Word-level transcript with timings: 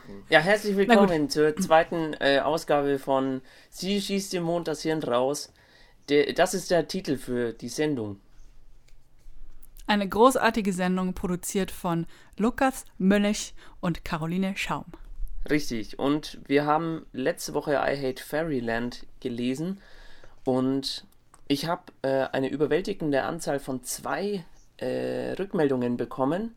machen. 0.00 0.24
Ja, 0.28 0.40
herzlich 0.40 0.76
willkommen 0.76 1.28
zur 1.28 1.56
zweiten 1.56 2.14
äh, 2.20 2.40
Ausgabe 2.40 2.98
von 2.98 3.42
Sie 3.70 4.00
schießt 4.00 4.32
dem 4.32 4.44
Mond 4.44 4.68
das 4.68 4.82
Hirn 4.82 5.02
raus. 5.02 5.52
Der, 6.08 6.32
das 6.32 6.54
ist 6.54 6.70
der 6.70 6.88
Titel 6.88 7.16
für 7.16 7.52
die 7.52 7.68
Sendung. 7.68 8.20
Eine 9.86 10.08
großartige 10.08 10.72
Sendung 10.72 11.14
produziert 11.14 11.70
von 11.70 12.06
Lukas 12.36 12.84
Mönch 12.98 13.54
und 13.80 14.04
Caroline 14.04 14.56
Schaum. 14.56 14.86
Richtig. 15.48 15.98
Und 15.98 16.38
wir 16.46 16.64
haben 16.64 17.06
letzte 17.12 17.54
Woche 17.54 17.72
I 17.72 17.96
Hate 17.96 18.22
Fairyland 18.22 19.06
gelesen 19.20 19.80
und 20.44 21.06
ich 21.48 21.66
habe 21.66 21.82
äh, 22.02 22.26
eine 22.30 22.48
überwältigende 22.48 23.22
Anzahl 23.22 23.58
von 23.58 23.82
zwei 23.82 24.44
äh, 24.76 25.32
Rückmeldungen 25.32 25.96
bekommen, 25.96 26.54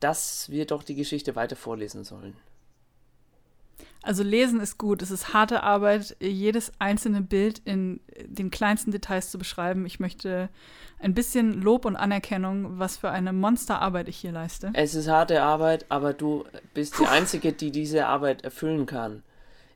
dass 0.00 0.50
wir 0.50 0.66
doch 0.66 0.82
die 0.82 0.96
Geschichte 0.96 1.36
weiter 1.36 1.54
vorlesen 1.54 2.02
sollen. 2.02 2.34
Also 4.02 4.24
lesen 4.24 4.60
ist 4.60 4.78
gut. 4.78 5.00
Es 5.00 5.12
ist 5.12 5.32
harte 5.32 5.62
Arbeit, 5.62 6.16
jedes 6.20 6.72
einzelne 6.80 7.20
Bild 7.20 7.60
in 7.64 8.00
den 8.26 8.50
kleinsten 8.50 8.90
Details 8.90 9.30
zu 9.30 9.38
beschreiben. 9.38 9.86
Ich 9.86 10.00
möchte 10.00 10.48
ein 10.98 11.14
bisschen 11.14 11.62
Lob 11.62 11.84
und 11.84 11.96
Anerkennung, 11.96 12.78
was 12.78 12.96
für 12.96 13.10
eine 13.10 13.32
Monsterarbeit 13.32 14.08
ich 14.08 14.16
hier 14.16 14.32
leiste. 14.32 14.70
Es 14.74 14.94
ist 14.94 15.08
harte 15.08 15.42
Arbeit, 15.42 15.86
aber 15.88 16.14
du 16.14 16.44
bist 16.74 16.94
Puh. 16.94 17.04
die 17.04 17.08
Einzige, 17.08 17.52
die 17.52 17.70
diese 17.70 18.06
Arbeit 18.06 18.42
erfüllen 18.42 18.86
kann. 18.86 19.22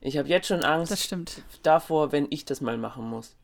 Ich 0.01 0.17
habe 0.17 0.27
jetzt 0.27 0.47
schon 0.47 0.63
Angst 0.63 1.15
davor, 1.63 2.11
wenn 2.11 2.27
ich 2.29 2.45
das 2.45 2.61
mal 2.61 2.77
machen 2.77 3.09
muss. 3.09 3.35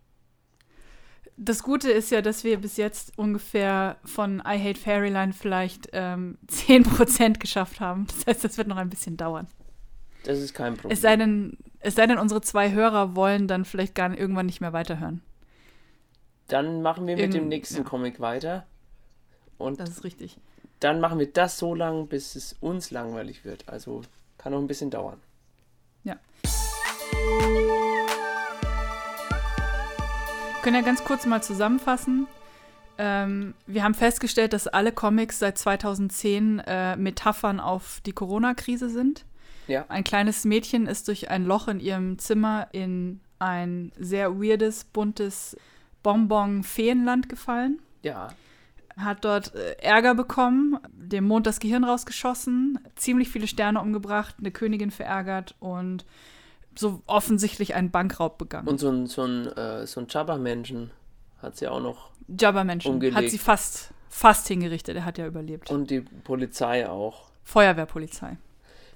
Das 1.35 1.63
Gute 1.63 1.91
ist 1.91 2.11
ja, 2.11 2.21
dass 2.21 2.43
wir 2.43 2.59
bis 2.59 2.77
jetzt 2.77 3.17
ungefähr 3.17 3.97
von 4.05 4.39
I 4.45 4.59
Hate 4.59 4.79
Fairyland 4.79 5.33
vielleicht 5.33 5.89
ähm, 5.91 6.37
10% 6.47 7.39
geschafft 7.39 7.79
haben. 7.79 8.05
Das 8.07 8.27
heißt, 8.27 8.43
das 8.43 8.57
wird 8.57 8.67
noch 8.67 8.77
ein 8.77 8.89
bisschen 8.89 9.17
dauern. 9.17 9.47
Das 10.23 10.39
ist 10.39 10.53
kein 10.53 10.73
Problem. 10.75 10.91
Es 10.91 11.01
sei 11.01 11.15
denn, 11.15 11.57
es 11.79 11.95
sei 11.95 12.07
denn 12.07 12.17
unsere 12.17 12.41
zwei 12.41 12.71
Hörer 12.71 13.15
wollen 13.15 13.47
dann 13.47 13.65
vielleicht 13.65 13.95
gar 13.95 14.17
irgendwann 14.17 14.45
nicht 14.45 14.61
mehr 14.61 14.73
weiterhören. 14.73 15.21
Dann 16.47 16.81
machen 16.81 17.07
wir 17.07 17.15
mit 17.15 17.21
Irgend, 17.21 17.35
dem 17.35 17.47
nächsten 17.49 17.77
ja. 17.77 17.83
Comic 17.83 18.19
weiter. 18.19 18.65
Und 19.57 19.79
das 19.79 19.89
ist 19.89 20.03
richtig. 20.03 20.37
Dann 20.79 20.99
machen 20.99 21.19
wir 21.19 21.31
das 21.31 21.57
so 21.57 21.75
lang, 21.75 22.07
bis 22.07 22.35
es 22.35 22.55
uns 22.59 22.91
langweilig 22.91 23.45
wird. 23.45 23.69
Also 23.69 24.01
kann 24.37 24.51
noch 24.51 24.59
ein 24.59 24.67
bisschen 24.67 24.89
dauern. 24.89 25.19
Ja. 26.03 26.17
Wir 30.53 30.61
können 30.61 30.75
ja 30.75 30.81
ganz 30.81 31.03
kurz 31.03 31.25
mal 31.25 31.41
zusammenfassen. 31.41 32.27
Ähm, 32.97 33.53
wir 33.65 33.83
haben 33.83 33.93
festgestellt, 33.93 34.53
dass 34.53 34.67
alle 34.67 34.91
Comics 34.91 35.39
seit 35.39 35.57
2010 35.57 36.59
äh, 36.59 36.95
Metaphern 36.95 37.59
auf 37.59 38.01
die 38.05 38.13
Corona-Krise 38.13 38.89
sind. 38.89 39.25
Ja. 39.67 39.85
Ein 39.87 40.03
kleines 40.03 40.45
Mädchen 40.45 40.87
ist 40.87 41.07
durch 41.07 41.29
ein 41.29 41.45
Loch 41.45 41.67
in 41.67 41.79
ihrem 41.79 42.19
Zimmer 42.19 42.67
in 42.71 43.21
ein 43.39 43.91
sehr 43.97 44.41
weirdes, 44.41 44.85
buntes 44.85 45.57
Bonbon-Feenland 46.01 47.29
gefallen. 47.29 47.81
Ja. 48.01 48.29
Hat 48.97 49.25
dort 49.25 49.55
äh, 49.55 49.75
Ärger 49.81 50.13
bekommen, 50.13 50.77
dem 50.93 51.25
Mond 51.25 51.47
das 51.47 51.59
Gehirn 51.59 51.83
rausgeschossen, 51.83 52.79
ziemlich 52.95 53.29
viele 53.29 53.47
Sterne 53.47 53.81
umgebracht, 53.81 54.35
eine 54.39 54.51
Königin 54.51 54.91
verärgert 54.91 55.55
und 55.59 56.05
so 56.75 57.01
offensichtlich 57.07 57.75
einen 57.75 57.91
Bankraub 57.91 58.37
begangen. 58.37 58.67
Und 58.67 58.79
so 58.79 58.89
ein, 58.89 59.07
so 59.07 59.23
ein, 59.23 59.47
äh, 59.47 59.87
so 59.87 60.01
ein 60.01 60.07
Jabba-Menschen 60.09 60.91
hat 61.41 61.57
sie 61.57 61.67
auch 61.67 61.81
noch. 61.81 62.11
Jabba-Menschen 62.27 63.15
hat 63.15 63.29
sie 63.29 63.37
fast, 63.37 63.93
fast 64.09 64.47
hingerichtet. 64.47 64.95
Er 64.95 65.05
hat 65.05 65.17
ja 65.17 65.27
überlebt. 65.27 65.69
Und 65.71 65.89
die 65.89 66.01
Polizei 66.01 66.87
auch. 66.87 67.31
Feuerwehrpolizei. 67.43 68.37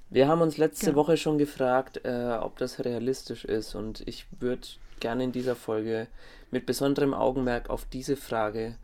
Wir 0.10 0.28
haben 0.28 0.42
uns 0.42 0.58
letzte 0.58 0.88
genau. 0.88 1.00
Woche 1.00 1.18
schon 1.18 1.38
gefragt, 1.38 2.02
äh, 2.06 2.38
ob 2.40 2.58
das 2.58 2.84
realistisch 2.84 3.46
ist 3.46 3.76
und 3.76 4.08
ich 4.08 4.26
würde 4.40 4.68
gerne 5.00 5.24
in 5.24 5.32
dieser 5.32 5.56
Folge 5.56 6.08
mit 6.52 6.66
besonderem 6.66 7.14
Augenmerk 7.14 7.70
auf 7.70 7.86
diese 7.86 8.16
Frage 8.16 8.76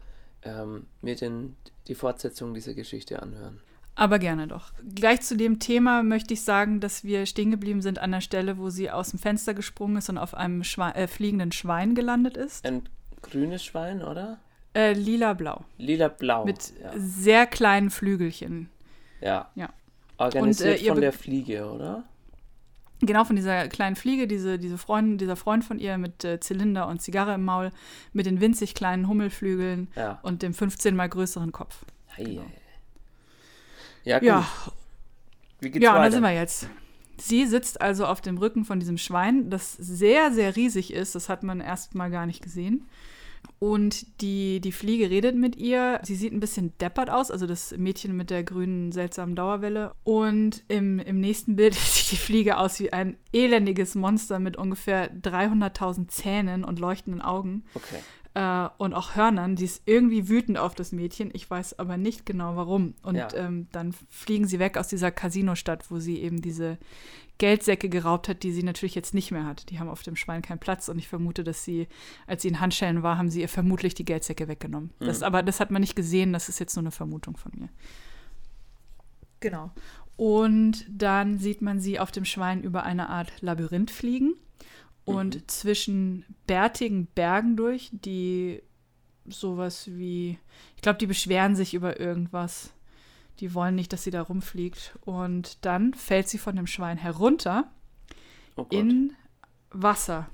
ähm, 0.44 0.86
mir 1.02 1.16
den, 1.16 1.56
die 1.88 1.96
Fortsetzung 1.96 2.54
dieser 2.54 2.74
Geschichte 2.74 3.22
anhören. 3.22 3.62
Aber 3.96 4.18
gerne 4.18 4.48
doch. 4.48 4.72
Gleich 4.96 5.22
zu 5.22 5.38
dem 5.38 5.60
Thema 5.60 6.02
möchte 6.02 6.34
ich 6.34 6.42
sagen, 6.42 6.80
dass 6.80 7.04
wir 7.04 7.26
stehen 7.26 7.52
geblieben 7.52 7.82
sind 7.82 8.00
an 8.00 8.12
der 8.12 8.22
Stelle, 8.22 8.58
wo 8.58 8.70
sie 8.70 8.90
aus 8.90 9.12
dem 9.12 9.20
Fenster 9.20 9.54
gesprungen 9.54 9.98
ist 9.98 10.10
und 10.10 10.18
auf 10.18 10.34
einem 10.34 10.64
Schwe 10.64 10.94
äh, 10.96 11.08
fliegenden 11.08 11.52
Schwein 11.52 11.94
gelandet 11.94 12.36
ist. 12.36 12.66
Ein 12.66 12.90
grünes 13.22 13.64
Schwein, 13.64 14.04
oder? 14.04 14.40
Äh, 14.74 14.94
lila-blau. 14.94 15.64
Lila-blau. 15.78 16.46
Mit 16.46 16.74
ja. 16.82 16.92
sehr 16.96 17.46
kleinen 17.46 17.92
Flügelchen. 17.92 18.70
Ja. 19.22 19.52
Ja. 19.54 19.70
Organisiert 20.24 20.80
und, 20.80 20.86
äh, 20.86 20.90
von 20.90 21.02
der 21.02 21.14
Fliege, 21.14 21.72
oder? 21.72 22.04
Genau, 23.02 23.26
von 23.26 23.36
dieser 23.36 23.68
kleinen 23.68 23.96
Fliege, 23.96 24.28
diese, 24.28 24.58
diese 24.58 24.78
Freundin, 24.78 25.18
dieser 25.18 25.36
Freund 25.36 25.66
von 25.66 25.78
ihr 25.78 25.98
mit 25.98 26.24
äh, 26.24 26.40
Zylinder 26.40 26.88
und 26.88 27.02
Zigarre 27.02 27.34
im 27.34 27.44
Maul, 27.44 27.72
mit 28.14 28.26
den 28.26 28.40
winzig 28.40 28.76
kleinen 28.76 29.08
Hummelflügeln 29.08 29.90
ja. 29.96 30.20
und 30.24 30.42
dem 30.42 30.54
15 30.54 30.96
mal 30.96 31.10
größeren 31.10 31.52
Kopf. 31.52 31.84
Hey, 32.08 32.26
genau. 32.26 32.46
Ja, 34.06 34.20
gut. 34.20 34.28
Ja, 34.28 34.48
Wie 35.60 35.72
geht's 35.72 35.84
ja 35.84 35.94
weiter? 35.94 36.04
da 36.06 36.12
sind 36.12 36.24
wir 36.24 36.34
jetzt. 36.34 36.68
Sie 37.18 37.46
sitzt 37.46 37.82
also 37.82 38.06
auf 38.06 38.22
dem 38.22 38.38
Rücken 38.38 38.66
von 38.66 38.80
diesem 38.80 38.98
Schwein, 38.98 39.50
das 39.50 39.74
sehr, 39.74 40.32
sehr 40.32 40.56
riesig 40.56 40.94
ist. 40.94 41.16
Das 41.16 41.30
hat 41.30 41.44
man 41.44 41.60
erst 41.60 41.96
mal 41.96 42.10
gar 42.10 42.26
nicht 42.26 42.42
gesehen. 42.42 42.88
Und 43.60 44.22
die, 44.22 44.60
die 44.60 44.72
Fliege 44.74 45.10
redet 45.10 45.36
mit 45.36 45.56
ihr. 45.56 46.02
Sie 46.04 46.16
sieht 46.16 46.34
ein 46.34 46.42
bisschen 46.42 46.78
deppert 46.80 47.10
aus, 47.10 47.32
also 47.32 47.48
das 47.48 47.74
Mädchen 47.78 48.16
mit 48.18 48.30
der 48.30 48.44
grünen, 48.44 48.92
seltsamen 48.92 49.36
Dauerwelle. 49.36 49.94
Und 50.04 50.64
im, 50.68 51.00
im 51.00 51.20
nächsten 51.20 51.56
Bild 51.56 51.74
sieht 51.74 52.12
die 52.12 52.18
Fliege 52.18 52.58
aus 52.58 52.80
wie 52.80 52.92
ein 52.92 53.18
elendiges 53.32 53.96
Monster 53.96 54.40
mit 54.40 54.58
ungefähr 54.58 55.14
300.000 55.14 56.10
Zähnen 56.10 56.64
und 56.64 56.80
leuchtenden 56.80 57.22
Augen. 57.22 57.64
Okay. 57.74 58.00
Äh, 58.36 58.68
und 58.80 58.94
auch 58.96 59.16
Hörnern. 59.16 59.58
Sie 59.58 59.66
ist 59.66 59.84
irgendwie 59.86 60.28
wütend 60.28 60.58
auf 60.58 60.74
das 60.74 60.92
Mädchen. 60.92 61.30
Ich 61.34 61.48
weiß 61.50 61.78
aber 61.78 61.98
nicht 61.98 62.26
genau 62.26 62.56
warum. 62.56 62.96
Und 63.04 63.16
Ja. 63.16 63.28
ähm, 63.36 63.68
dann 63.72 63.94
fliegen 64.10 64.48
sie 64.48 64.58
weg 64.58 64.78
aus 64.78 64.88
dieser 64.88 65.12
Casino-Stadt, 65.12 65.92
wo 65.92 66.00
sie 66.00 66.20
eben 66.20 66.42
diese 66.42 66.80
Geldsäcke 67.38 67.90
geraubt 67.90 68.28
hat, 68.30 68.42
die 68.44 68.52
sie 68.52 68.64
natürlich 68.64 68.96
jetzt 68.96 69.14
nicht 69.14 69.32
mehr 69.32 69.46
hat. 69.46 69.70
Die 69.70 69.80
haben 69.80 69.90
auf 69.90 70.02
dem 70.04 70.16
Schwein 70.16 70.42
keinen 70.42 70.60
Platz 70.60 70.90
und 70.90 70.98
ich 70.98 71.08
vermute, 71.08 71.44
dass 71.44 71.64
sie, 71.64 71.88
als 72.26 72.42
sie 72.42 72.48
in 72.48 72.60
Handschellen 72.60 73.04
war, 73.04 73.18
haben 73.20 73.30
sie 73.30 73.42
ihr 73.42 73.50
vermutlich 73.50 73.94
die 73.94 74.06
Geldsäcke 74.06 74.48
weggenommen. 74.48 74.92
Das, 75.00 75.20
Mhm. 75.20 75.26
aber 75.26 75.44
das 75.44 75.60
hat 75.60 75.70
man 75.70 75.82
nicht 75.82 75.96
gesehen, 75.96 76.34
das 76.34 76.50
ist 76.50 76.60
jetzt 76.60 76.76
nur 76.76 76.84
eine 76.84 76.92
Vermutung 76.92 77.38
von 77.38 77.52
mir. 77.56 77.70
Genau. 79.40 79.72
Und 80.16 80.86
dann 80.90 81.38
sieht 81.40 81.62
man 81.62 81.80
sie 81.80 82.00
auf 82.00 82.12
dem 82.12 82.26
Schwein 82.26 82.64
über 82.64 82.84
eine 82.84 83.10
Art 83.10 83.42
Labyrinth 83.42 83.92
fliegen 83.92 84.36
und 85.06 85.36
Mhm. 85.36 85.48
zwischen 85.48 86.26
bärtigen 86.48 87.08
Bergen 87.08 87.56
durch, 87.58 87.90
die 87.92 88.62
sowas 89.28 89.88
wie, 89.88 90.38
ich 90.76 90.82
glaube, 90.82 90.98
die 91.00 91.08
beschweren 91.08 91.56
sich 91.56 91.74
über 91.74 92.00
irgendwas. 92.00 92.74
Die 93.40 93.54
wollen 93.54 93.76
nicht, 93.76 93.92
dass 93.94 94.04
sie 94.04 94.12
da 94.12 94.22
rumfliegt. 94.22 94.98
Und 95.02 95.66
dann 95.66 95.94
fällt 95.94 96.28
sie 96.30 96.38
von 96.38 96.56
dem 96.56 96.68
Schwein 96.68 96.98
herunter 96.98 97.72
Oh 98.56 98.66
in 98.70 99.14
Wasser. 99.72 100.30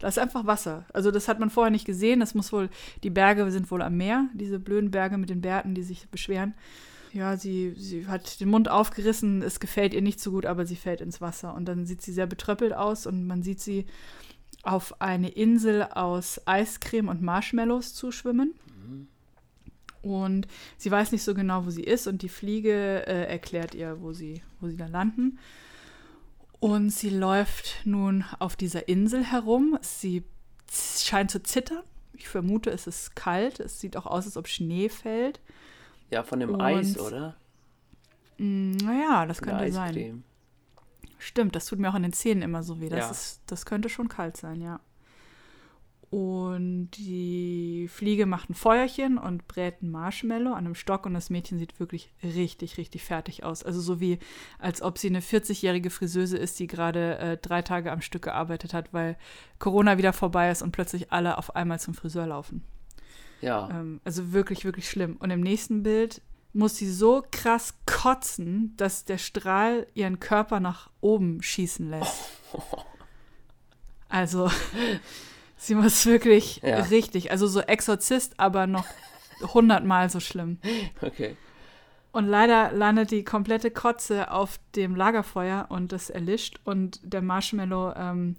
Das 0.00 0.16
ist 0.16 0.22
einfach 0.22 0.46
Wasser. 0.46 0.84
Also 0.92 1.10
das 1.12 1.28
hat 1.28 1.38
man 1.38 1.50
vorher 1.50 1.70
nicht 1.70 1.84
gesehen. 1.84 2.18
Das 2.20 2.34
muss 2.34 2.52
wohl, 2.52 2.68
die 3.04 3.10
Berge 3.10 3.48
sind 3.52 3.70
wohl 3.70 3.82
am 3.82 3.96
Meer, 3.96 4.28
diese 4.34 4.58
blöden 4.58 4.90
Berge 4.90 5.16
mit 5.16 5.30
den 5.30 5.40
Bärten, 5.40 5.74
die 5.74 5.84
sich 5.84 6.08
beschweren. 6.08 6.54
Ja, 7.12 7.36
sie, 7.36 7.74
sie 7.76 8.06
hat 8.06 8.40
den 8.40 8.48
Mund 8.48 8.70
aufgerissen, 8.70 9.42
es 9.42 9.60
gefällt 9.60 9.92
ihr 9.92 10.00
nicht 10.00 10.18
so 10.18 10.30
gut, 10.30 10.46
aber 10.46 10.64
sie 10.64 10.76
fällt 10.76 11.02
ins 11.02 11.20
Wasser. 11.20 11.54
Und 11.54 11.66
dann 11.66 11.84
sieht 11.84 12.00
sie 12.00 12.12
sehr 12.12 12.26
betröppelt 12.26 12.72
aus 12.72 13.06
und 13.06 13.26
man 13.26 13.42
sieht 13.42 13.60
sie 13.60 13.86
auf 14.62 15.00
eine 15.00 15.28
Insel 15.28 15.82
aus 15.82 16.40
Eiscreme 16.46 17.08
und 17.08 17.20
Marshmallows 17.20 17.94
zuschwimmen. 17.94 18.54
Und 20.02 20.48
sie 20.76 20.90
weiß 20.90 21.12
nicht 21.12 21.22
so 21.22 21.32
genau, 21.34 21.64
wo 21.64 21.70
sie 21.70 21.84
ist 21.84 22.06
und 22.06 22.22
die 22.22 22.28
Fliege 22.28 23.06
äh, 23.06 23.26
erklärt 23.28 23.74
ihr, 23.74 24.00
wo 24.00 24.12
sie, 24.12 24.42
wo 24.60 24.68
sie 24.68 24.76
da 24.76 24.86
landen. 24.86 25.38
Und 26.58 26.90
sie 26.90 27.10
läuft 27.10 27.80
nun 27.84 28.24
auf 28.38 28.56
dieser 28.56 28.88
Insel 28.88 29.24
herum. 29.24 29.78
Sie 29.80 30.24
scheint 30.70 31.30
zu 31.30 31.42
zittern. 31.42 31.82
Ich 32.14 32.28
vermute, 32.28 32.70
es 32.70 32.86
ist 32.86 33.16
kalt. 33.16 33.60
Es 33.60 33.80
sieht 33.80 33.96
auch 33.96 34.06
aus, 34.06 34.26
als 34.26 34.36
ob 34.36 34.48
Schnee 34.48 34.88
fällt. 34.88 35.40
Ja, 36.12 36.22
von 36.22 36.38
dem 36.40 36.50
Und- 36.50 36.60
Eis, 36.60 36.98
oder? 36.98 37.34
Mm, 38.38 38.72
Naja, 38.76 39.26
das 39.26 39.38
Von 39.38 39.48
könnte 39.48 39.72
sein. 39.72 40.24
Stimmt, 41.18 41.54
das 41.56 41.66
tut 41.66 41.78
mir 41.78 41.88
auch 41.90 41.94
in 41.94 42.02
den 42.02 42.12
Zähnen 42.12 42.42
immer 42.42 42.62
so 42.62 42.80
weh. 42.80 42.88
Das, 42.88 42.98
Ja. 42.98 43.10
ist, 43.10 43.40
das 43.46 43.64
könnte 43.66 43.88
schon 43.88 44.08
kalt 44.08 44.36
sein, 44.36 44.60
ja. 44.60 44.80
Und 46.10 46.90
die 46.98 47.88
Fliege 47.90 48.26
macht 48.26 48.50
ein 48.50 48.54
Feuerchen 48.54 49.16
und 49.16 49.48
brät 49.48 49.80
ein 49.82 49.90
Marshmallow 49.90 50.50
an 50.52 50.66
einem 50.66 50.74
Stock 50.74 51.06
und 51.06 51.14
das 51.14 51.30
Mädchen 51.30 51.58
sieht 51.58 51.80
wirklich 51.80 52.12
richtig, 52.22 52.76
richtig 52.76 53.02
fertig 53.02 53.44
aus. 53.44 53.62
Also 53.62 53.80
so 53.80 53.98
wie, 53.98 54.18
als 54.58 54.82
ob 54.82 54.98
sie 54.98 55.08
eine 55.08 55.20
40-jährige 55.22 55.88
Friseuse 55.88 56.36
ist, 56.36 56.58
die 56.58 56.66
gerade 56.66 57.16
äh, 57.18 57.36
drei 57.38 57.62
Tage 57.62 57.90
am 57.90 58.02
Stück 58.02 58.22
gearbeitet 58.24 58.74
hat, 58.74 58.92
weil 58.92 59.16
Corona 59.58 59.96
wieder 59.96 60.12
vorbei 60.12 60.50
ist 60.50 60.60
und 60.60 60.72
plötzlich 60.72 61.10
alle 61.12 61.38
auf 61.38 61.56
einmal 61.56 61.80
zum 61.80 61.94
Friseur 61.94 62.26
laufen. 62.26 62.62
Ja. 63.42 63.68
Ähm, 63.70 64.00
also 64.04 64.32
wirklich, 64.32 64.64
wirklich 64.64 64.88
schlimm. 64.88 65.16
Und 65.18 65.30
im 65.30 65.40
nächsten 65.40 65.82
Bild 65.82 66.22
muss 66.54 66.76
sie 66.76 66.90
so 66.90 67.22
krass 67.30 67.74
kotzen, 67.86 68.74
dass 68.76 69.04
der 69.04 69.18
Strahl 69.18 69.86
ihren 69.94 70.20
Körper 70.20 70.60
nach 70.60 70.90
oben 71.00 71.42
schießen 71.42 71.90
lässt. 71.90 72.14
Also, 74.08 74.50
sie 75.56 75.74
muss 75.74 76.04
wirklich 76.04 76.60
Ja. 76.62 76.80
richtig, 76.82 77.30
also 77.30 77.46
so 77.46 77.60
Exorzist, 77.60 78.38
aber 78.38 78.66
noch 78.66 78.84
hundertmal 79.54 80.10
so 80.10 80.20
schlimm. 80.20 80.58
Okay. 81.00 81.34
Und 82.12 82.26
leider 82.26 82.72
landet 82.72 83.10
die 83.10 83.24
komplette 83.24 83.70
Kotze 83.70 84.30
auf 84.30 84.60
dem 84.76 84.94
Lagerfeuer 84.94 85.64
und 85.70 85.92
das 85.92 86.10
erlischt. 86.10 86.60
Und 86.64 87.00
der 87.02 87.22
Marshmallow 87.22 87.94
ähm, 87.96 88.36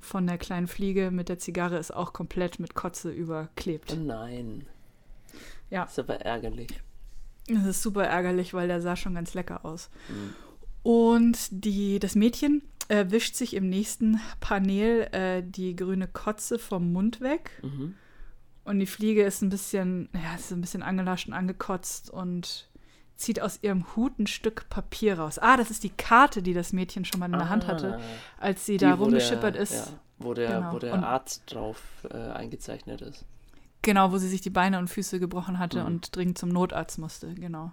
von 0.00 0.26
der 0.26 0.38
kleinen 0.38 0.66
Fliege 0.66 1.10
mit 1.10 1.28
der 1.28 1.38
Zigarre 1.38 1.78
ist 1.78 1.94
auch 1.94 2.12
komplett 2.12 2.58
mit 2.58 2.74
Kotze 2.74 3.10
überklebt. 3.10 3.92
Oh 3.92 4.02
nein. 4.02 4.66
Ja. 5.70 5.84
Ist 5.84 5.98
aber 5.98 6.20
ärgerlich. 6.20 6.68
Das 7.48 7.66
ist 7.66 7.82
super 7.82 8.04
ärgerlich, 8.04 8.54
weil 8.54 8.68
der 8.68 8.80
sah 8.80 8.96
schon 8.96 9.14
ganz 9.14 9.34
lecker 9.34 9.64
aus. 9.64 9.90
Mhm. 10.08 10.34
Und 10.82 11.48
die, 11.50 11.98
das 11.98 12.14
Mädchen 12.14 12.62
äh, 12.88 13.06
wischt 13.08 13.34
sich 13.34 13.54
im 13.54 13.68
nächsten 13.68 14.20
Panel 14.40 15.08
äh, 15.12 15.42
die 15.44 15.76
grüne 15.76 16.08
Kotze 16.08 16.58
vom 16.58 16.92
Mund 16.92 17.20
weg. 17.20 17.50
Mhm. 17.62 17.94
Und 18.64 18.78
die 18.78 18.86
Fliege 18.86 19.22
ist 19.24 19.42
ein 19.42 19.48
bisschen, 19.48 20.08
ja, 20.14 20.34
ist 20.36 20.52
ein 20.52 20.60
bisschen 20.60 20.82
angelascht 20.82 21.28
und 21.28 21.34
angekotzt 21.34 22.10
und 22.10 22.69
zieht 23.20 23.40
aus 23.40 23.58
ihrem 23.62 23.84
Hut 23.94 24.18
ein 24.18 24.26
Stück 24.26 24.68
Papier 24.70 25.18
raus. 25.18 25.38
Ah, 25.38 25.56
das 25.56 25.70
ist 25.70 25.84
die 25.84 25.90
Karte, 25.90 26.42
die 26.42 26.54
das 26.54 26.72
Mädchen 26.72 27.04
schon 27.04 27.20
mal 27.20 27.26
in 27.26 27.32
der 27.32 27.48
Hand 27.50 27.66
hatte, 27.66 27.98
Ah, 27.98 28.44
als 28.44 28.66
sie 28.66 28.76
da 28.78 28.94
rumgeschippert 28.94 29.54
der, 29.54 29.62
ist. 29.62 29.72
Ja, 29.74 29.86
wo 30.18 30.34
der, 30.34 30.48
Genau. 30.60 30.72
wo 30.72 30.78
der 30.78 30.94
Und- 30.94 31.04
Arzt 31.04 31.42
drauf 31.54 31.80
äh, 32.10 32.16
eingezeichnet 32.16 33.00
ist. 33.02 33.24
Genau, 33.82 34.12
wo 34.12 34.18
sie 34.18 34.28
sich 34.28 34.40
die 34.42 34.50
Beine 34.50 34.78
und 34.78 34.88
Füße 34.88 35.20
gebrochen 35.20 35.58
hatte 35.58 35.80
Mhm. 35.80 35.86
und 35.86 36.16
dringend 36.16 36.36
zum 36.38 36.48
Notarzt 36.50 36.98
musste, 36.98 37.34
genau. 37.34 37.72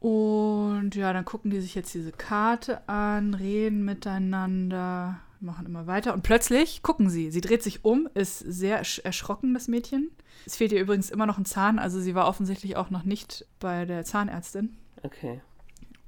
Und 0.00 0.94
ja, 0.94 1.12
dann 1.12 1.24
gucken 1.26 1.50
die 1.50 1.60
sich 1.60 1.74
jetzt 1.74 1.92
diese 1.92 2.12
Karte 2.12 2.86
an, 2.88 3.34
reden 3.34 3.84
miteinander, 3.84 5.20
machen 5.40 5.66
immer 5.66 5.86
weiter. 5.86 6.12
Und 6.14 6.22
plötzlich 6.22 6.82
gucken 6.82 7.08
sie, 7.10 7.30
sie 7.30 7.40
dreht 7.40 7.62
sich 7.62 7.84
um, 7.84 8.08
ist 8.14 8.38
sehr 8.38 8.82
ersch- 8.82 9.02
erschrocken, 9.04 9.54
das 9.54 9.68
Mädchen. 9.68 10.10
Es 10.46 10.56
fehlt 10.56 10.72
ihr 10.72 10.80
übrigens 10.80 11.10
immer 11.10 11.26
noch 11.26 11.38
ein 11.38 11.44
Zahn, 11.44 11.78
also 11.78 12.00
sie 12.00 12.14
war 12.14 12.26
offensichtlich 12.26 12.76
auch 12.76 12.90
noch 12.90 13.04
nicht 13.04 13.46
bei 13.58 13.84
der 13.84 14.04
Zahnärztin. 14.04 14.76
Okay. 15.02 15.40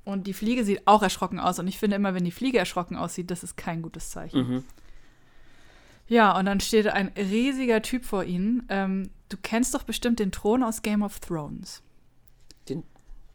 Und 0.04 0.26
die 0.26 0.32
Fliege 0.32 0.64
sieht 0.64 0.86
auch 0.86 1.02
erschrocken 1.02 1.38
aus. 1.38 1.58
Und 1.58 1.68
ich 1.68 1.78
finde 1.78 1.96
immer, 1.96 2.12
wenn 2.14 2.24
die 2.24 2.30
Fliege 2.32 2.58
erschrocken 2.58 2.96
aussieht, 2.96 3.30
das 3.30 3.42
ist 3.44 3.56
kein 3.56 3.82
gutes 3.82 4.10
Zeichen. 4.10 4.48
Mhm. 4.48 4.64
Ja, 6.08 6.36
und 6.36 6.44
dann 6.46 6.60
steht 6.60 6.88
ein 6.88 7.08
riesiger 7.16 7.80
Typ 7.82 8.04
vor 8.04 8.24
ihnen. 8.24 8.64
Ähm, 8.68 9.10
du 9.28 9.36
kennst 9.40 9.74
doch 9.74 9.84
bestimmt 9.84 10.18
den 10.18 10.32
Thron 10.32 10.62
aus 10.62 10.82
Game 10.82 11.02
of 11.02 11.20
Thrones. 11.20 11.82
Den- 12.68 12.82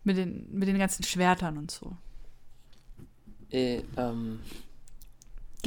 Mit 0.03 0.17
den, 0.17 0.47
mit 0.51 0.67
den 0.67 0.77
ganzen 0.77 1.03
Schwertern 1.03 1.57
und 1.57 1.71
so. 1.71 1.95
Äh, 3.49 3.81
ähm, 3.95 4.39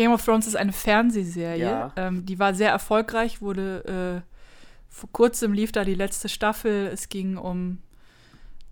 Game 0.01 0.13
of 0.13 0.25
Thrones 0.25 0.47
ist 0.47 0.57
eine 0.57 0.73
Fernsehserie. 0.73 1.59
Ja. 1.59 1.93
Ähm, 1.95 2.25
die 2.25 2.39
war 2.39 2.55
sehr 2.55 2.71
erfolgreich, 2.71 3.43
wurde 3.43 4.23
äh, 4.25 4.31
vor 4.89 5.11
kurzem 5.13 5.53
lief 5.53 5.73
da 5.73 5.85
die 5.85 5.95
letzte 5.95 6.31
Staffel. 6.31 6.87
Es 6.87 7.11
ging 7.11 7.37
um 7.37 7.83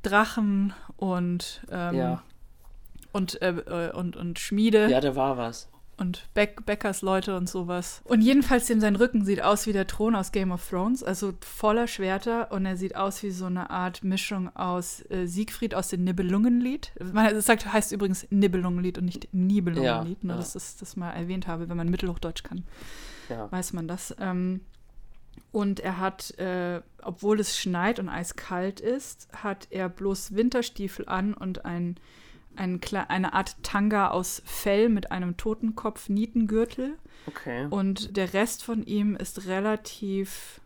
Drachen 0.03 0.73
und, 0.97 1.61
ähm, 1.71 1.95
ja. 1.95 2.23
und, 3.13 3.43
äh, 3.43 3.51
äh, 3.51 3.93
und, 3.93 4.17
und 4.17 4.39
Schmiede. 4.39 4.89
ja, 4.89 5.03
da 5.03 5.15
war 5.17 5.37
was. 5.37 5.69
Und 5.99 6.27
Bäck 6.35 6.65
Bäckersleute 6.65 7.37
und 7.37 7.49
sowas. 7.49 8.01
Und 8.05 8.23
jedenfalls 8.23 8.67
dem 8.67 8.81
sein 8.81 8.97
Rücken 8.97 9.25
sieht 9.25 9.43
aus 9.43 9.67
wie 9.67 9.73
der 9.73 9.87
Thron 9.87 10.15
aus 10.15 10.33
Game 10.33 10.51
of 10.53 10.67
Thrones, 10.69 11.03
also 11.03 11.35
voller 11.41 11.87
Schwerter 11.87 12.51
und 12.53 12.65
er 12.67 12.77
sieht 12.77 12.97
aus 12.97 13.23
wie 13.23 13.31
so 13.31 13.47
eine 13.47 13.71
Art 13.71 14.05
Mischung 14.05 14.55
aus 14.57 15.05
äh, 15.11 15.27
Siegfried 15.27 15.75
aus 15.75 15.89
dem 15.89 16.05
Nibelungenlied. 16.05 16.93
Man 17.13 17.27
es 17.27 17.47
sagt, 17.47 17.71
heißt 17.73 17.93
übrigens 17.93 18.27
Nibelungenlied 18.31 18.99
und 18.99 19.05
nicht 19.05 19.29
Nibelungenlied, 19.33 20.19
Ja, 20.23 20.27
nur 20.27 20.37
ja. 20.37 20.41
dass 20.41 20.55
ich 20.55 20.79
das 20.79 20.97
mal 20.97 21.11
erwähnt 21.11 21.47
habe, 21.47 21.69
wenn 21.69 21.77
man 21.77 21.89
Mittelhochdeutsch 21.91 22.43
kann, 22.45 22.65
Ja. 23.29 23.51
weiß 23.51 23.73
man 23.73 23.89
das. 23.89 24.15
Ähm, 24.21 24.61
und 25.53 25.81
er 25.81 25.99
hat, 25.99 26.37
äh, 26.39 26.81
obwohl 27.03 27.41
es 27.41 27.59
schneit 27.59 27.99
und 27.99 28.09
eiskalt 28.09 28.81
ist, 28.81 29.29
hat 29.33 29.69
er 29.71 29.89
bloß 29.89 30.35
Winterstiefel 30.35 31.09
an 31.09 31.33
und 31.35 31.65
ein, 31.65 31.97
ein, 32.59 32.81
eine 33.09 33.33
Art 33.33 33.63
Tanga 33.63 34.09
aus 34.09 34.43
Fell 34.45 34.89
mit 34.89 35.11
einem 35.11 35.37
Totenkopf-Nietengürtel. 35.37 36.97
Okay. 37.27 37.67
Und 37.71 38.17
der 38.17 38.33
Rest 38.35 38.65
von 38.65 38.83
ihm 38.85 39.17
ist 39.17 39.47
relativ 39.47 40.61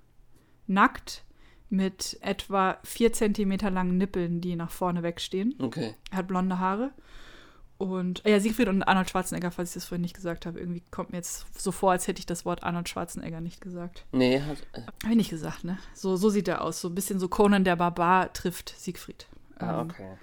nackt 0.66 1.24
mit 1.68 2.18
etwa 2.20 2.78
vier 2.84 3.12
Zentimeter 3.12 3.70
langen 3.70 3.96
Nippeln, 3.96 4.40
die 4.40 4.56
nach 4.56 4.70
vorne 4.70 5.02
wegstehen. 5.02 5.54
Okay. 5.58 5.94
Er 6.10 6.18
hat 6.18 6.28
blonde 6.28 6.58
Haare. 6.58 6.90
Und 7.78 8.22
ja, 8.24 8.38
Siegfried 8.38 8.68
und 8.68 8.84
Arnold 8.84 9.10
Schwarzenegger, 9.10 9.50
falls 9.50 9.70
ich 9.70 9.74
das 9.74 9.86
vorhin 9.86 10.02
nicht 10.02 10.14
gesagt 10.14 10.46
habe, 10.46 10.60
irgendwie 10.60 10.82
kommt 10.92 11.10
mir 11.10 11.16
jetzt 11.16 11.46
so 11.60 11.72
vor, 11.72 11.90
als 11.90 12.06
hätte 12.06 12.20
ich 12.20 12.26
das 12.26 12.44
Wort 12.44 12.62
Arnold 12.62 12.88
Schwarzenegger 12.88 13.40
nicht 13.40 13.60
gesagt. 13.60 14.04
Nee, 14.12 14.40
hat. 14.40 14.58
Äh, 14.72 14.82
Habe 15.02 15.10
ich 15.10 15.16
nicht 15.16 15.30
gesagt, 15.30 15.64
ne? 15.64 15.78
So, 15.94 16.14
so 16.16 16.28
sieht 16.30 16.46
er 16.46 16.62
aus. 16.62 16.80
So 16.80 16.88
ein 16.88 16.94
bisschen 16.94 17.18
so 17.18 17.26
Conan 17.26 17.64
der 17.64 17.74
Barbar 17.74 18.32
trifft 18.32 18.72
Siegfried. 18.78 19.26
ah, 19.58 19.80
Ähm, 19.80 19.90
okay. 19.90 20.14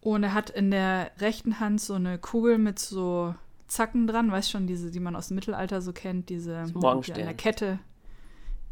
Und 0.00 0.22
er 0.22 0.32
hat 0.34 0.50
in 0.50 0.70
der 0.70 1.10
rechten 1.18 1.60
Hand 1.60 1.80
so 1.80 1.94
eine 1.94 2.18
Kugel 2.18 2.58
mit 2.58 2.78
so 2.78 3.34
Zacken 3.66 4.06
dran, 4.06 4.32
weißt 4.32 4.50
schon, 4.50 4.66
diese, 4.66 4.90
die 4.90 5.00
man 5.00 5.14
aus 5.14 5.28
dem 5.28 5.34
Mittelalter 5.36 5.80
so 5.82 5.92
kennt, 5.92 6.28
diese 6.28 6.66
So 6.66 6.78
Morgenstern. 6.78 7.14
die 7.16 7.20
an 7.22 7.26
der 7.28 7.36
Kette. 7.36 7.78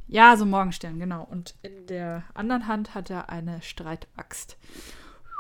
Ja, 0.09 0.37
so 0.37 0.47
Morgenstern, 0.47 0.99
genau. 0.99 1.23
Und 1.31 1.55
in 1.63 1.87
der 1.87 2.25
anderen 2.35 2.67
Hand 2.67 2.95
hat 2.95 3.11
er 3.11 3.29
eine 3.29 3.61
Streitaxt. 3.63 4.57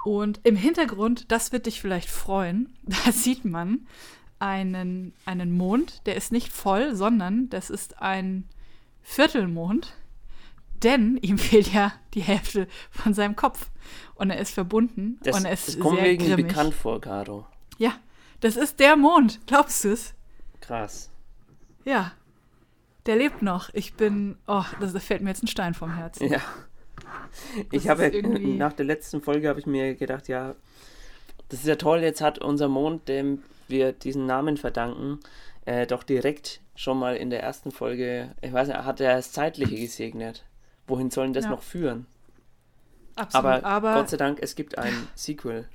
Und 0.05 0.41
im 0.45 0.57
Hintergrund, 0.57 1.33
das 1.33 1.53
wird 1.53 1.67
dich 1.67 1.81
vielleicht 1.81 2.09
freuen, 2.11 2.75
da 2.83 3.11
sieht 3.11 3.45
man 3.45 3.87
einen, 4.39 5.13
einen 5.25 5.51
Mond, 5.57 6.07
der 6.07 6.17
ist 6.17 6.31
nicht 6.33 6.53
voll, 6.53 6.95
sondern 6.95 7.49
das 7.51 7.71
ist 7.71 8.01
ein 8.01 8.45
Viertelmond, 9.03 9.95
denn 10.85 11.17
ihm 11.23 11.39
fehlt 11.39 11.73
ja 11.73 11.93
die 12.15 12.21
Hälfte 12.21 12.67
von 12.91 13.15
seinem 13.15 13.37
Kopf. 13.37 13.71
Und 14.15 14.31
er 14.31 14.39
ist 14.39 14.53
verbunden 14.55 15.19
Das, 15.23 15.37
und 15.39 15.45
er 15.45 15.53
ist 15.53 15.69
das 15.69 15.79
kommt 15.79 15.97
sehr 15.97 16.05
mir 16.05 16.13
irgendwie 16.13 16.31
grimmig. 16.33 16.49
bekannt 16.49 16.75
vor, 16.75 17.01
Caro. 17.01 17.47
Ja, 17.79 17.93
das 18.41 18.57
ist 18.57 18.81
der 18.81 18.97
Mond. 18.97 19.41
Glaubst 19.47 19.85
du 19.85 19.93
es? 19.93 20.15
Krass. 20.61 21.11
Ja. 21.85 22.13
Der 23.07 23.17
lebt 23.17 23.41
noch. 23.43 23.71
Ich 23.73 23.95
bin. 23.95 24.37
Oh, 24.47 24.65
das 24.81 24.93
da 24.93 24.99
fällt 24.99 25.23
mir 25.23 25.31
jetzt 25.31 25.43
ein 25.43 25.47
Stein 25.49 25.73
vom 25.75 25.95
Herzen. 25.95 26.29
Ja. 26.31 26.41
Ich 27.71 27.89
habe 27.89 28.03
ja, 28.03 28.11
irgendwie- 28.11 28.55
nach 28.57 28.73
der 28.73 28.85
letzten 28.85 29.23
Folge 29.23 29.49
habe 29.49 29.61
ich 29.61 29.67
mir 29.67 29.95
gedacht, 29.95 30.29
ja, 30.29 30.55
das 31.49 31.61
ist 31.61 31.67
ja 31.67 31.77
toll, 31.77 32.01
jetzt 32.01 32.21
hat 32.21 32.39
unser 32.41 32.69
Mond, 32.69 33.09
dem 33.09 33.43
wir 33.69 33.93
diesen 33.93 34.27
Namen 34.27 34.57
verdanken, 34.57 35.21
äh, 35.65 35.87
doch 35.87 36.03
direkt 36.03 36.61
schon 36.75 36.99
mal 36.99 37.17
in 37.17 37.31
der 37.31 37.43
ersten 37.43 37.71
Folge, 37.71 38.35
ich 38.43 38.53
weiß 38.53 38.69
nicht, 38.69 38.79
hat 38.79 39.01
er 39.01 39.17
das 39.17 39.33
Zeitliche 39.33 39.77
gesegnet. 39.77 40.45
Wohin 40.89 41.11
sollen 41.11 41.33
das 41.33 41.45
Ja. 41.45 41.51
noch 41.51 41.63
führen? 41.63 42.07
Absolut. 43.17 43.47
Aber, 43.47 43.65
Aber, 43.65 43.95
Gott 43.95 44.11
sei 44.11 44.17
Dank, 44.17 44.39
es 44.41 44.55
gibt 44.55 44.79
ein 44.79 44.95
Sequel. 45.15 45.69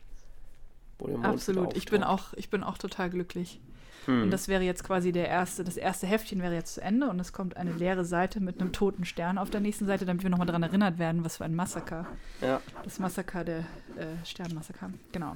Absolut. 1.21 1.75
Ich 1.75 1.85
bin, 1.85 2.03
auch, 2.03 2.33
ich 2.35 2.49
bin 2.49 2.63
auch 2.63 2.77
total 2.77 3.09
glücklich. 3.09 3.59
Hm. 4.05 4.23
Und 4.23 4.31
das 4.31 4.47
wäre 4.47 4.63
jetzt 4.63 4.83
quasi 4.83 5.11
der 5.11 5.27
erste, 5.27 5.63
das 5.63 5.77
erste 5.77 6.07
Heftchen 6.07 6.41
wäre 6.41 6.53
jetzt 6.53 6.75
zu 6.75 6.81
Ende 6.81 7.09
und 7.09 7.19
es 7.19 7.33
kommt 7.33 7.57
eine 7.57 7.71
leere 7.71 8.05
Seite 8.05 8.39
mit 8.39 8.59
einem 8.59 8.71
toten 8.71 9.05
Stern 9.05 9.37
auf 9.37 9.49
der 9.49 9.61
nächsten 9.61 9.85
Seite, 9.85 10.05
damit 10.05 10.23
wir 10.23 10.29
nochmal 10.29 10.47
daran 10.47 10.63
erinnert 10.63 10.99
werden, 10.99 11.23
was 11.23 11.37
für 11.37 11.45
ein 11.45 11.55
Massaker. 11.55 12.05
ja. 12.41 12.61
Das 12.83 12.99
Massaker 12.99 13.43
der 13.43 13.59
äh, 13.59 14.25
Sternmassaker. 14.25 14.91
Genau. 15.11 15.35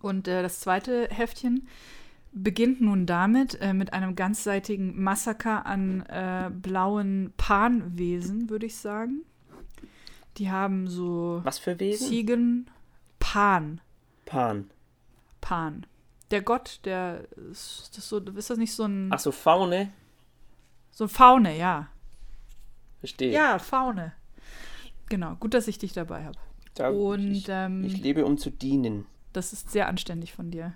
Und 0.00 0.26
äh, 0.28 0.42
das 0.42 0.60
zweite 0.60 1.08
Heftchen 1.10 1.68
beginnt 2.32 2.80
nun 2.80 3.06
damit, 3.06 3.60
äh, 3.60 3.72
mit 3.74 3.92
einem 3.92 4.16
ganzseitigen 4.16 5.02
Massaker 5.02 5.66
an 5.66 6.02
äh, 6.06 6.50
blauen 6.50 7.32
Panwesen, 7.36 8.48
würde 8.50 8.66
ich 8.66 8.76
sagen. 8.76 9.22
Die 10.38 10.50
haben 10.50 10.88
so 10.88 11.40
Was 11.44 11.58
für 11.58 11.78
Wesen? 11.78 12.08
Ziegen. 12.08 12.70
Pan. 13.18 13.80
Pan. 14.24 14.70
Pan. 15.40 15.86
Der 16.30 16.40
Gott, 16.40 16.80
der 16.84 17.28
ist 17.50 17.92
das 17.94 18.08
so, 18.08 18.18
ist 18.18 18.48
das 18.48 18.56
nicht 18.56 18.72
so 18.72 18.84
ein 18.84 19.08
Ach 19.12 19.18
so, 19.18 19.30
Faune? 19.32 19.92
so 20.90 21.06
Faune, 21.08 21.56
ja. 21.58 21.88
Verstehe. 23.00 23.32
Ja, 23.32 23.58
Faune. 23.58 24.12
Genau, 25.08 25.34
gut, 25.34 25.52
dass 25.52 25.68
ich 25.68 25.78
dich 25.78 25.92
dabei 25.92 26.24
habe. 26.24 26.38
Da, 26.74 26.88
Und 26.88 27.32
ich, 27.32 27.46
ähm, 27.48 27.84
ich 27.84 27.98
lebe, 27.98 28.24
um 28.24 28.38
zu 28.38 28.48
dienen. 28.48 29.04
Das 29.34 29.52
ist 29.52 29.70
sehr 29.70 29.88
anständig 29.88 30.32
von 30.32 30.50
dir. 30.50 30.74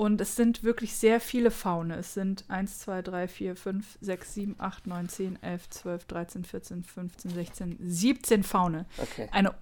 Und 0.00 0.18
es 0.22 0.34
sind 0.34 0.64
wirklich 0.64 0.94
sehr 0.96 1.20
viele 1.20 1.50
Faune. 1.50 1.96
Es 1.96 2.14
sind 2.14 2.44
1, 2.48 2.78
2, 2.78 3.02
3, 3.02 3.28
4, 3.28 3.54
5, 3.54 3.98
6, 4.00 4.32
7, 4.34 4.54
8, 4.56 4.86
9, 4.86 5.08
10, 5.10 5.42
11, 5.42 5.68
12, 5.68 6.04
13, 6.06 6.44
14, 6.46 6.84
15, 6.84 7.30
16, 7.32 7.76
17 7.80 8.42
Faune. 8.42 8.86
Okay. 8.96 9.28
Eine 9.30 9.50
äh, 9.50 9.52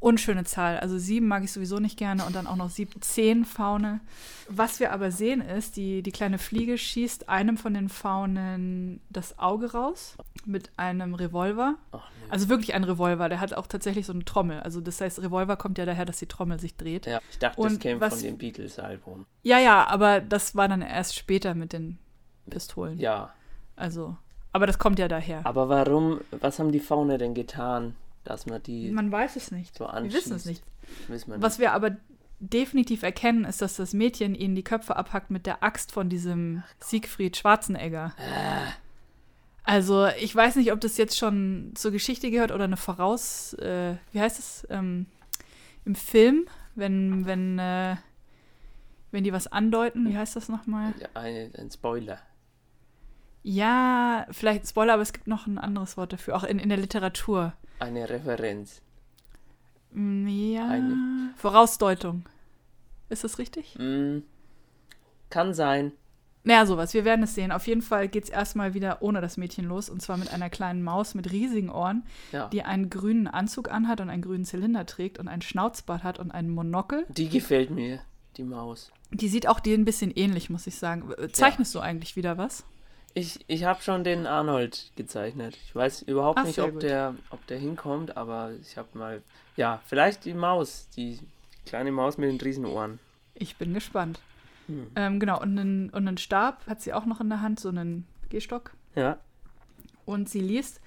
unschöne 0.00 0.42
Zahl. 0.42 0.80
Also 0.80 0.98
sieben 0.98 1.28
mag 1.28 1.44
ich 1.44 1.52
sowieso 1.52 1.78
nicht 1.78 1.96
gerne 1.96 2.24
und 2.24 2.34
dann 2.34 2.48
auch 2.48 2.56
noch 2.56 2.70
17 2.70 3.44
Faune. 3.44 4.00
Was 4.48 4.80
wir 4.80 4.92
aber 4.92 5.12
sehen 5.12 5.40
ist, 5.40 5.76
die, 5.76 6.02
die 6.02 6.10
kleine 6.10 6.38
Fliege 6.38 6.76
schießt 6.76 7.28
einem 7.28 7.56
von 7.56 7.72
den 7.74 7.88
Faunen 7.88 9.00
das 9.10 9.38
Auge 9.38 9.70
raus 9.72 10.16
mit 10.44 10.70
einem 10.76 11.14
Revolver. 11.14 11.76
Ach 11.92 12.10
Also 12.28 12.48
wirklich 12.48 12.74
ein 12.74 12.82
Revolver. 12.84 13.28
Der 13.28 13.38
hat 13.40 13.54
auch 13.54 13.66
tatsächlich 13.68 14.06
so 14.06 14.12
eine 14.12 14.24
Trommel. 14.24 14.58
Also 14.60 14.80
das 14.80 15.00
heißt, 15.00 15.22
Revolver 15.22 15.56
kommt 15.56 15.78
ja 15.78 15.86
daher, 15.86 16.04
dass 16.04 16.18
die 16.18 16.26
Trommel 16.26 16.58
sich 16.58 16.76
dreht. 16.76 17.06
Ja, 17.06 17.20
ich 17.30 17.38
dachte, 17.38 17.62
das 17.62 17.72
Und 17.72 17.80
käme 17.80 18.00
was- 18.00 18.14
von 18.14 18.22
dem 18.24 18.38
Beatles-Album. 18.38 19.24
Ja, 19.42 19.58
ja, 19.58 19.83
aber 19.90 20.20
das 20.20 20.54
war 20.56 20.68
dann 20.68 20.82
erst 20.82 21.16
später 21.16 21.54
mit 21.54 21.72
den 21.72 21.98
Pistolen. 22.48 22.98
Ja, 22.98 23.32
Also, 23.76 24.16
aber 24.52 24.66
das 24.66 24.78
kommt 24.78 24.98
ja 24.98 25.08
daher. 25.08 25.44
aber 25.44 25.68
warum, 25.68 26.20
was 26.30 26.58
haben 26.58 26.72
die 26.72 26.80
Faune 26.80 27.18
denn 27.18 27.34
getan, 27.34 27.94
dass 28.24 28.46
man 28.46 28.62
die 28.62 28.90
Man 28.90 29.10
weiß 29.12 29.36
es 29.36 29.50
nicht. 29.50 29.76
so 29.76 29.86
Wir 29.86 30.12
wissen 30.12 30.34
es 30.34 30.44
nicht. 30.44 30.62
Wissen 31.08 31.30
wir 31.32 31.42
Was 31.42 31.58
wir 31.58 31.72
aber 31.72 31.96
definitiv 32.40 33.02
erkennen, 33.02 33.44
ist, 33.44 33.62
dass 33.62 33.76
das 33.76 33.94
Mädchen 33.94 34.34
ihnen 34.34 34.54
die 34.54 34.64
Köpfe 34.64 34.96
abhackt 34.96 35.30
mit 35.30 35.46
der 35.46 35.62
Axt 35.62 35.92
von 35.92 36.08
diesem 36.08 36.62
Siegfried 36.80 37.36
Schwarzenegger. 37.36 38.12
Also, 39.62 40.06
ich 40.20 40.34
weiß 40.34 40.56
nicht, 40.56 40.72
ob 40.72 40.80
das 40.80 40.96
jetzt 40.98 41.16
schon 41.18 41.72
zur 41.74 41.90
Geschichte 41.90 42.30
gehört 42.30 42.52
oder 42.52 42.64
eine 42.64 42.76
Voraus. 42.76 43.54
Äh, 43.54 43.94
wie 44.12 44.20
heißt 44.20 44.38
es? 44.38 44.66
Ähm, 44.68 45.06
Im 45.86 45.94
Film, 45.94 46.46
wenn, 46.74 47.24
wenn, 47.24 47.58
äh, 47.58 47.96
wenn 49.14 49.24
die 49.24 49.32
was 49.32 49.46
andeuten, 49.46 50.08
wie 50.08 50.18
heißt 50.18 50.36
das 50.36 50.48
nochmal? 50.50 50.92
Ein, 51.14 51.52
ein 51.56 51.70
Spoiler. 51.70 52.18
Ja, 53.42 54.26
vielleicht 54.30 54.66
Spoiler, 54.68 54.94
aber 54.94 55.02
es 55.02 55.12
gibt 55.12 55.26
noch 55.26 55.46
ein 55.46 55.58
anderes 55.58 55.96
Wort 55.96 56.12
dafür, 56.12 56.36
auch 56.36 56.44
in, 56.44 56.58
in 56.58 56.68
der 56.68 56.78
Literatur. 56.78 57.52
Eine 57.78 58.08
Referenz. 58.08 58.80
Mm, 59.92 60.26
Ja. 60.26 60.68
Eine- 60.68 61.30
Vorausdeutung. 61.36 62.24
Ist 63.10 63.24
das 63.24 63.38
richtig? 63.38 63.76
Mm, 63.78 64.20
kann 65.30 65.52
sein. 65.52 65.92
Naja, 66.46 66.66
sowas. 66.66 66.92
Wir 66.94 67.04
werden 67.04 67.22
es 67.22 67.34
sehen. 67.34 67.52
Auf 67.52 67.66
jeden 67.66 67.80
Fall 67.82 68.08
geht 68.08 68.24
es 68.24 68.30
erstmal 68.30 68.74
wieder 68.74 69.00
ohne 69.02 69.20
das 69.22 69.36
Mädchen 69.36 69.64
los. 69.66 69.88
Und 69.88 70.00
zwar 70.02 70.16
mit 70.18 70.30
einer 70.32 70.50
kleinen 70.50 70.82
Maus 70.82 71.14
mit 71.14 71.30
riesigen 71.32 71.70
Ohren, 71.70 72.04
Ja. 72.32 72.48
die 72.48 72.62
einen 72.62 72.90
grünen 72.90 73.26
Anzug 73.26 73.70
anhat 73.70 74.00
und 74.00 74.10
einen 74.10 74.22
grünen 74.22 74.44
Zylinder 74.44 74.84
trägt 74.86 75.18
und 75.18 75.28
einen 75.28 75.42
Schnauzbart 75.42 76.02
hat 76.02 76.18
und 76.18 76.30
einen 76.32 76.50
Monokel. 76.50 77.06
Die 77.08 77.28
gefällt 77.30 77.70
mir, 77.70 78.00
die 78.38 78.44
Maus. 78.44 78.90
Die 79.10 79.28
sieht 79.28 79.48
auch 79.48 79.60
dir 79.60 79.76
ein 79.76 79.84
bisschen 79.84 80.10
ähnlich, 80.10 80.50
muss 80.50 80.66
ich 80.66 80.76
sagen. 80.76 81.12
Zeichnest 81.32 81.74
du 81.74 81.80
eigentlich 81.80 82.16
wieder 82.16 82.38
was? 82.38 82.64
Ich, 83.14 83.44
ich 83.46 83.62
habe 83.64 83.80
schon 83.80 84.02
den 84.02 84.26
Arnold 84.26 84.90
gezeichnet. 84.96 85.56
Ich 85.64 85.74
weiß 85.74 86.02
überhaupt 86.02 86.40
Ach, 86.40 86.44
nicht, 86.44 86.58
ob 86.58 86.72
gut. 86.72 86.82
der, 86.82 87.14
ob 87.30 87.46
der 87.46 87.58
hinkommt, 87.58 88.16
aber 88.16 88.52
ich 88.60 88.76
habe 88.76 88.88
mal. 88.94 89.22
Ja, 89.56 89.80
vielleicht 89.86 90.24
die 90.24 90.34
Maus, 90.34 90.88
die 90.96 91.20
kleine 91.64 91.92
Maus 91.92 92.18
mit 92.18 92.28
den 92.28 92.40
Riesenohren. 92.40 92.98
Ich 93.34 93.56
bin 93.56 93.72
gespannt. 93.72 94.20
Hm. 94.66 94.88
Ähm, 94.96 95.20
genau, 95.20 95.40
und 95.40 95.58
einen, 95.58 95.90
und 95.90 96.08
einen 96.08 96.18
Stab 96.18 96.66
hat 96.66 96.82
sie 96.82 96.92
auch 96.92 97.06
noch 97.06 97.20
in 97.20 97.28
der 97.28 97.40
Hand, 97.40 97.60
so 97.60 97.68
einen 97.68 98.06
Gehstock. 98.30 98.72
Ja. 98.96 99.18
Und 100.06 100.28
sie 100.28 100.40
liest, 100.40 100.80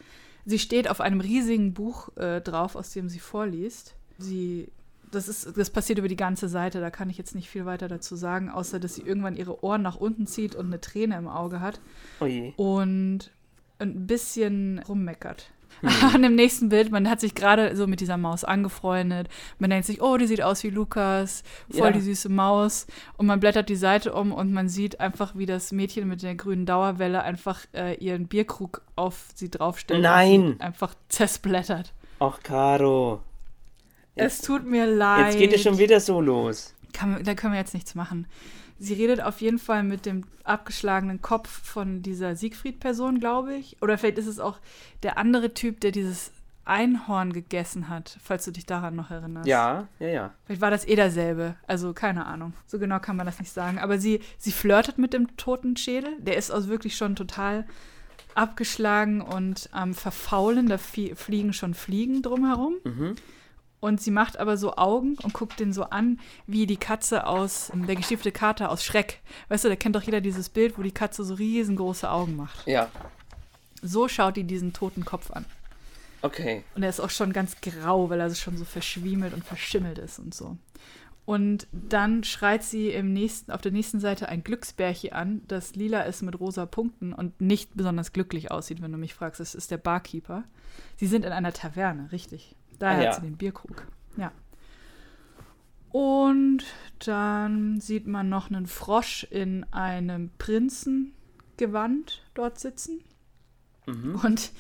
sie 0.46 0.60
steht 0.60 0.90
auf 0.90 1.00
einem 1.00 1.22
riesigen 1.22 1.74
Buch 1.74 2.16
äh, 2.18 2.42
drauf, 2.42 2.76
aus 2.76 2.92
dem 2.92 3.08
sie 3.08 3.20
vorliest. 3.20 3.96
Sie, 4.18 4.68
das 5.12 5.28
ist, 5.28 5.58
das 5.58 5.70
passiert 5.70 6.00
über 6.00 6.08
die 6.08 6.16
ganze 6.16 6.50
Seite, 6.50 6.80
da 6.82 6.90
kann 6.90 7.10
ich 7.10 7.18
jetzt 7.18 7.36
nicht 7.36 7.50
viel 7.50 7.66
weiter 7.66 7.88
dazu 7.88 8.16
sagen, 8.16 8.50
außer 8.50 8.80
dass 8.80 8.96
sie 8.96 9.02
irgendwann 9.04 9.36
ihre 9.36 9.64
Ohren 9.64 9.82
nach 9.82 9.96
unten 9.98 10.28
zieht 10.28 10.56
und 10.56 10.68
eine 10.68 10.82
Träne 10.82 11.18
im 11.18 11.28
Auge 11.28 11.60
hat 11.62 11.80
Oh 12.20 12.26
je. 12.26 12.54
und 12.58 13.32
ein 13.80 14.08
bisschen 14.08 14.80
rummeckert. 14.88 15.52
An 16.14 16.24
dem 16.24 16.34
nächsten 16.34 16.70
Bild, 16.70 16.92
man 16.92 17.08
hat 17.08 17.20
sich 17.20 17.36
gerade 17.36 17.76
so 17.76 17.86
mit 17.86 18.00
dieser 18.00 18.18
Maus 18.18 18.44
angefreundet. 18.44 19.28
Man 19.60 19.70
denkt 19.70 19.86
sich, 19.86 20.02
oh, 20.02 20.18
die 20.18 20.26
sieht 20.26 20.42
aus 20.42 20.64
wie 20.64 20.72
Lukas, 20.72 21.44
voll 21.70 21.88
Ja. 21.90 21.92
die 21.92 22.02
süße 22.02 22.30
Maus. 22.30 22.88
Und 23.18 23.28
man 23.28 23.40
blättert 23.40 23.70
die 23.70 23.76
Seite 23.76 24.14
um 24.16 24.32
und 24.32 24.52
man 24.52 24.70
sieht 24.70 25.00
einfach, 25.00 25.36
wie 25.36 25.46
das 25.46 25.72
Mädchen 25.72 26.08
mit 26.08 26.24
der 26.24 26.34
grünen 26.34 26.66
Dauerwelle 26.66 27.22
einfach 27.22 27.60
äh, 27.76 27.94
ihren 28.04 28.28
Bierkrug 28.28 28.82
auf 28.96 29.26
sie 29.36 29.52
draufstellt. 29.52 30.02
Nein. 30.02 30.56
Einfach 30.60 30.96
zersplattert. 31.10 31.94
Ach, 32.20 32.40
Caro. 32.42 33.22
Es 34.18 34.42
tut 34.42 34.66
mir 34.66 34.86
leid. 34.86 35.28
Jetzt 35.34 35.38
geht 35.40 35.54
es 35.54 35.62
schon 35.62 35.78
wieder 35.78 36.00
so 36.00 36.22
los. 36.22 36.74
Kann, 36.94 37.24
da 37.24 37.36
können 37.36 37.54
wir 37.54 37.60
jetzt 37.60 37.74
nichts 37.74 37.96
machen. 37.96 38.28
Sie 38.80 38.94
redet 38.94 39.22
auf 39.22 39.42
jeden 39.42 39.58
Fall 39.60 39.84
mit 39.84 40.06
dem 40.06 40.24
abgeschlagenen 40.44 41.22
Kopf 41.22 41.50
von 41.50 42.02
dieser 42.04 42.36
Siegfried-Person, 42.36 43.20
glaube 43.20 43.56
ich. 43.56 43.78
Oder 43.82 43.98
vielleicht 43.98 44.20
ist 44.20 44.28
es 44.28 44.40
auch 44.40 44.60
der 45.04 45.18
andere 45.18 45.54
Typ, 45.54 45.80
der 45.82 45.92
dieses 45.92 46.32
Einhorn 46.64 47.34
gegessen 47.34 47.88
hat, 47.90 48.18
falls 48.22 48.46
du 48.46 48.52
dich 48.52 48.66
daran 48.66 48.96
noch 48.96 49.10
erinnerst. 49.10 49.48
Ja, 49.48 49.88
ja, 50.00 50.08
ja. 50.08 50.34
Vielleicht 50.46 50.62
war 50.62 50.70
das 50.70 50.88
eh 50.88 50.96
derselbe. 50.96 51.56
Also 51.66 51.94
keine 51.94 52.26
Ahnung. 52.26 52.54
So 52.68 52.78
genau 52.78 53.00
kann 53.00 53.16
man 53.16 53.26
das 53.26 53.40
nicht 53.40 53.52
sagen. 53.52 53.80
Aber 53.80 53.98
sie, 54.00 54.20
sie 54.38 54.52
flirtet 54.52 54.98
mit 54.98 55.14
dem 55.14 55.36
toten 55.38 55.76
Schädel. 55.78 56.12
Der 56.20 56.36
ist 56.38 56.52
also 56.52 56.68
wirklich 56.70 56.96
schon 56.98 57.16
total 57.16 57.66
abgeschlagen 58.36 59.22
und 59.22 59.70
am 59.72 59.94
Verfaulen. 59.94 60.68
Da 60.68 60.78
flie- 60.78 61.16
fliegen 61.16 61.54
schon 61.54 61.74
Fliegen 61.74 62.22
drumherum. 62.22 62.76
Mhm. 62.84 63.16
Und 63.88 64.02
sie 64.02 64.12
macht 64.12 64.38
aber 64.38 64.58
so 64.58 64.76
Augen 64.76 65.16
und 65.24 65.32
guckt 65.34 65.62
den 65.62 65.72
so 65.72 65.84
an, 65.86 66.20
wie 66.46 66.66
die 66.66 66.76
Katze 66.76 67.26
aus 67.26 67.72
der 67.74 67.96
gestiefte 67.96 68.34
Kater 68.34 68.70
aus 68.70 68.84
Schreck. 68.84 69.22
Weißt 69.48 69.64
du, 69.64 69.70
da 69.70 69.78
kennt 69.78 69.96
doch 69.96 70.04
jeder 70.04 70.20
dieses 70.20 70.50
Bild, 70.50 70.78
wo 70.78 70.82
die 70.82 70.92
Katze 70.92 71.24
so 71.24 71.36
riesengroße 71.36 72.12
Augen 72.12 72.36
macht. 72.36 72.68
Ja, 72.68 72.90
So 73.82 74.10
schaut 74.10 74.36
die 74.36 74.44
diesen 74.44 74.74
toten 74.74 75.06
Kopf 75.06 75.32
an. 75.32 75.46
okay. 76.22 76.66
Und 76.76 76.84
er 76.84 76.90
ist 76.90 77.00
auch 77.00 77.10
schon 77.12 77.32
ganz 77.32 77.62
grau, 77.62 78.10
weil 78.10 78.20
er 78.20 78.36
schon 78.36 78.58
so 78.58 78.66
verschwiemelt 78.66 79.34
und 79.34 79.46
verschimmelt 79.46 80.00
ist 80.00 80.20
und 80.20 80.34
so. 80.34 80.58
Und 81.24 81.68
dann 81.72 82.26
schreit 82.26 82.64
sie 82.64 82.90
im 82.90 83.14
nächsten, 83.14 83.52
auf 83.54 83.62
der 83.62 83.72
nächsten 83.72 84.02
Seite 84.02 84.28
ein 84.28 84.44
Glücksbärchen 84.44 85.14
an, 85.14 85.44
das 85.48 85.76
lila 85.76 86.02
ist 86.02 86.24
mit 86.24 86.38
rosa 86.38 86.66
Punkten 86.66 87.14
und 87.14 87.40
nicht 87.40 87.70
besonders 87.76 88.12
glücklich 88.12 88.52
aussieht, 88.52 88.82
wenn 88.82 88.92
du 88.92 88.98
mich 88.98 89.14
fragst. 89.14 89.40
Das 89.40 89.56
ist 89.56 89.72
der 89.72 89.78
Barkeeper. 89.78 90.44
Sie 90.98 91.08
sind 91.08 91.24
in 91.24 91.32
einer 91.32 91.54
Taverne, 91.54 92.12
richtig. 92.12 92.57
Daher 92.80 92.98
Ah, 93.00 93.04
ja. 93.04 93.10
hat 93.10 93.16
sie 93.16 93.22
den 93.28 93.38
Bierkrug. 93.38 93.88
Ja. 94.18 94.32
Und 95.92 96.64
dann 97.06 97.80
sieht 97.80 98.08
man 98.08 98.30
noch 98.30 98.50
einen 98.50 98.68
Frosch 98.68 99.24
in 99.30 99.64
einem 99.72 100.30
Prinzengewand 100.38 102.24
dort 102.34 102.60
sitzen. 102.60 103.02
Mhm. 103.86 104.16
Und 104.24 104.52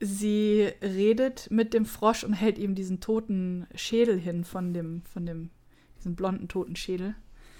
sie 0.00 0.70
redet 0.80 1.50
mit 1.50 1.74
dem 1.74 1.84
Frosch 1.84 2.24
und 2.24 2.32
hält 2.32 2.58
ihm 2.58 2.74
diesen 2.74 3.00
toten 3.00 3.66
Schädel 3.74 4.18
hin 4.18 4.44
von 4.44 4.72
dem, 4.72 5.02
von 5.02 5.26
dem, 5.26 5.50
diesen 5.98 6.14
blonden 6.16 6.48
toten 6.48 6.76
Schädel. 6.76 7.14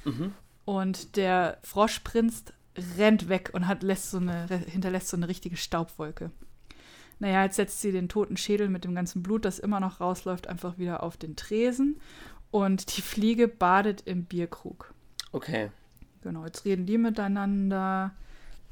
Mhm. 0.04 0.32
Und 0.64 1.16
der 1.16 1.58
Froschprinz 1.64 2.44
rennt 2.96 3.28
weg 3.28 3.50
und 3.52 3.66
hat, 3.66 3.82
lässt 3.82 4.11
so 4.11 4.18
eine, 4.18 4.46
hinterlässt 4.46 5.08
so 5.08 5.16
eine 5.16 5.28
richtige 5.28 5.56
Staubwolke. 5.56 6.30
Naja, 7.23 7.45
jetzt 7.45 7.55
setzt 7.55 7.81
sie 7.81 7.93
den 7.93 8.09
toten 8.09 8.37
Schädel 8.37 8.69
mit 8.69 8.83
dem 8.83 8.97
ganzen 8.97 9.23
Blut, 9.23 9.45
das 9.45 9.61
immer 9.61 9.79
noch 9.79 10.00
rausläuft, 10.00 10.49
einfach 10.49 10.76
wieder 10.76 11.05
auf 11.05 11.17
den 11.17 11.37
Tresen. 11.37 12.00
Und 12.50 12.97
die 12.97 13.00
Fliege 13.00 13.47
badet 13.47 14.02
im 14.07 14.25
Bierkrug. 14.25 14.93
Okay. 15.31 15.71
Genau, 16.23 16.45
jetzt 16.45 16.64
reden 16.64 16.85
die 16.85 16.99
miteinander. 16.99 18.11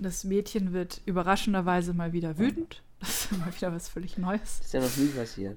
Das 0.00 0.24
Mädchen 0.24 0.72
wird 0.72 1.00
überraschenderweise 1.06 1.94
mal 1.94 2.12
wieder 2.12 2.38
wütend. 2.38 2.82
Das 2.98 3.26
ist 3.26 3.38
mal 3.38 3.54
wieder 3.54 3.72
was 3.72 3.88
völlig 3.88 4.18
Neues. 4.18 4.58
Ist 4.62 4.74
ja 4.74 4.80
noch 4.80 4.96
nie 4.96 5.06
passiert. 5.06 5.56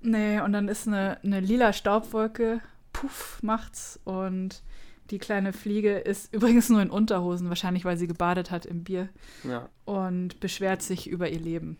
Nee, 0.00 0.40
und 0.40 0.52
dann 0.52 0.68
ist 0.68 0.86
eine, 0.86 1.18
eine 1.24 1.40
lila 1.40 1.72
Staubwolke, 1.72 2.60
puff, 2.92 3.40
macht's. 3.42 3.98
Und 4.04 4.62
die 5.10 5.18
kleine 5.18 5.52
Fliege 5.52 5.98
ist 5.98 6.32
übrigens 6.32 6.68
nur 6.68 6.82
in 6.82 6.90
Unterhosen, 6.90 7.48
wahrscheinlich 7.48 7.84
weil 7.84 7.96
sie 7.96 8.06
gebadet 8.06 8.52
hat 8.52 8.64
im 8.64 8.84
Bier 8.84 9.08
Ja, 9.42 9.68
und 9.86 10.38
beschwert 10.38 10.82
sich 10.82 11.08
über 11.10 11.28
ihr 11.28 11.40
Leben. 11.40 11.78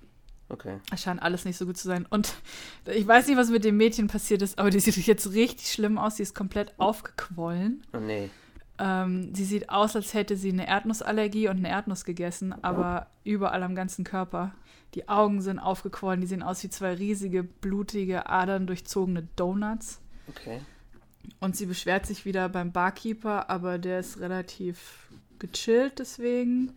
Okay. 0.53 0.79
Es 0.93 1.03
scheint 1.03 1.23
alles 1.23 1.45
nicht 1.45 1.57
so 1.57 1.67
gut 1.67 1.77
zu 1.77 1.89
sein. 1.89 2.07
Und 2.09 2.35
ich 2.87 3.07
weiß 3.07 3.27
nicht, 3.27 3.37
was 3.37 3.51
mit 3.51 3.65
dem 3.65 3.77
Mädchen 3.77 4.07
passiert 4.07 4.43
ist, 4.43 4.59
aber 4.59 4.71
die 4.71 4.81
sieht 4.81 4.97
jetzt 5.07 5.33
richtig 5.33 5.73
schlimm 5.73 5.99
aus. 5.99 6.17
Sie 6.17 6.23
ist 6.23 6.35
komplett 6.35 6.75
aufgequollen. 6.79 7.83
Oh 7.93 7.99
nee. 7.99 8.31
Ähm, 8.79 9.35
sie 9.35 9.45
sieht 9.45 9.69
aus, 9.69 9.95
als 9.97 10.15
hätte 10.15 10.37
sie 10.37 10.51
eine 10.51 10.67
Erdnussallergie 10.67 11.49
und 11.49 11.59
eine 11.59 11.69
Erdnuss 11.69 12.05
gegessen, 12.05 12.55
aber 12.63 13.07
überall 13.23 13.63
am 13.63 13.75
ganzen 13.75 14.05
Körper. 14.05 14.53
Die 14.95 15.09
Augen 15.09 15.41
sind 15.41 15.59
aufgequollen, 15.59 16.21
die 16.21 16.27
sehen 16.27 16.43
aus 16.43 16.63
wie 16.63 16.69
zwei 16.69 16.95
riesige, 16.95 17.45
blutige, 17.45 18.29
adern 18.29 18.67
durchzogene 18.67 19.29
Donuts. 19.37 20.01
Okay. 20.29 20.61
Und 21.41 21.57
sie 21.57 21.67
beschwert 21.67 22.07
sich 22.07 22.25
wieder 22.25 22.49
beim 22.49 22.73
Barkeeper, 22.73 23.49
aber 23.49 23.79
der 23.79 24.01
ist 24.01 24.21
relativ 24.21 25.09
gechillt 25.39 25.99
deswegen. 25.99 26.73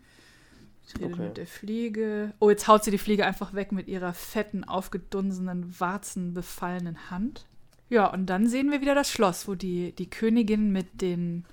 Ich 0.87 0.95
rede 0.95 1.13
Okay. 1.13 1.21
mit 1.23 1.37
der 1.37 1.47
Fliege. 1.47 2.33
Oh, 2.39 2.49
jetzt 2.49 2.67
haut 2.67 2.83
sie 2.83 2.91
die 2.91 2.97
Fliege 2.97 3.25
einfach 3.25 3.53
weg 3.53 3.71
mit 3.71 3.87
ihrer 3.87 4.13
fetten, 4.13 4.63
aufgedunsenen, 4.63 5.79
warzenbefallenen 5.79 7.09
Hand. 7.09 7.45
Ja, 7.89 8.07
und 8.11 8.27
dann 8.27 8.47
sehen 8.47 8.71
wir 8.71 8.81
wieder 8.81 8.95
das 8.95 9.11
Schloss, 9.11 9.47
wo 9.47 9.55
die, 9.55 9.93
die 9.93 10.09
Königin 10.09 10.71
mit 10.71 11.01
den 11.01 11.45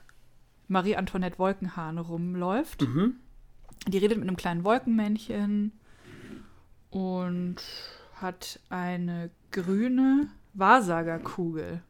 Marie-Antoinette 0.69 1.39
Wolkenhahn 1.39 1.99
rumläuft. 1.99 2.83
Mhm. 2.83 3.17
Die 3.89 3.99
redet 3.99 4.19
mit 4.19 4.29
einem 4.29 4.37
kleinen 4.37 4.65
Wolkenmännchen 4.65 5.73
und 6.91 7.57
hat 8.15 8.61
eine 8.69 9.31
grüne 9.51 10.29
Wahrsagerkugel. 10.55 11.83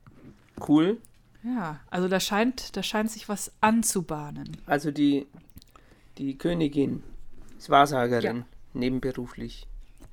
Cool. 0.66 0.98
Ja, 1.44 1.80
also 1.90 2.08
da 2.08 2.20
scheint, 2.20 2.76
da 2.76 2.82
scheint 2.82 3.10
sich 3.10 3.28
was 3.28 3.52
anzubahnen. 3.60 4.56
Also 4.66 4.90
die, 4.90 5.26
die 6.18 6.38
Königin 6.38 7.02
ist 7.62 7.70
Wahrsagerin, 7.70 8.44
nebenberuflich. 8.74 9.66